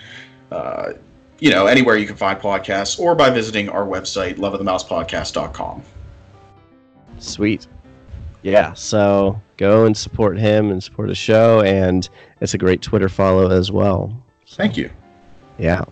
[0.52, 0.92] uh,
[1.40, 5.82] you know, anywhere you can find podcasts, or by visiting our website, loveofthemousepodcast.com.
[7.18, 7.66] Sweet.
[8.42, 12.08] Yeah, so go and support him and support the show, and
[12.40, 14.14] it's a great Twitter follow as well.
[14.50, 14.90] Thank you.
[15.58, 15.84] Yeah.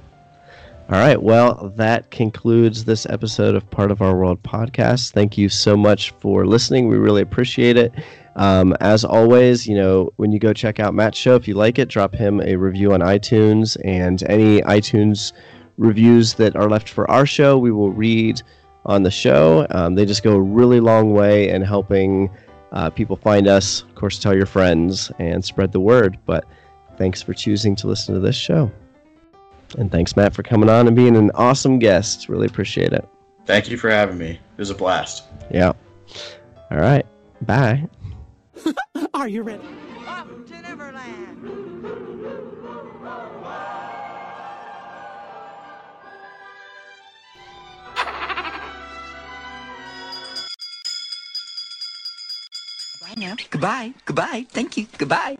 [0.91, 1.23] All right.
[1.23, 5.13] Well, that concludes this episode of Part of Our World podcast.
[5.13, 6.89] Thank you so much for listening.
[6.89, 7.93] We really appreciate it.
[8.37, 11.79] Um, as always, you know, when you go check out Matt's show, if you like
[11.79, 15.33] it, drop him a review on iTunes and any iTunes
[15.77, 18.41] reviews that are left for our show, we will read
[18.87, 19.67] on the show.
[19.71, 22.31] Um, they just go a really long way in helping
[22.73, 23.83] uh, people find us.
[23.83, 26.19] Of course, tell your friends and spread the word.
[26.25, 26.47] But
[26.99, 28.71] thanks for choosing to listen to this show.
[29.79, 32.29] And thanks, Matt, for coming on and being an awesome guest.
[32.29, 33.09] Really appreciate it.
[33.47, 34.31] Thank you for having me.
[34.31, 35.25] It was a blast.
[35.51, 35.73] Yeah.
[36.71, 37.07] All right.
[37.43, 37.87] Bye.
[39.15, 39.63] Are you ready?
[40.07, 41.45] Up to Neverland.
[53.01, 53.37] Bye now.
[53.51, 53.93] Goodbye.
[54.05, 54.47] Goodbye.
[54.51, 54.87] Thank you.
[54.99, 55.37] Goodbye.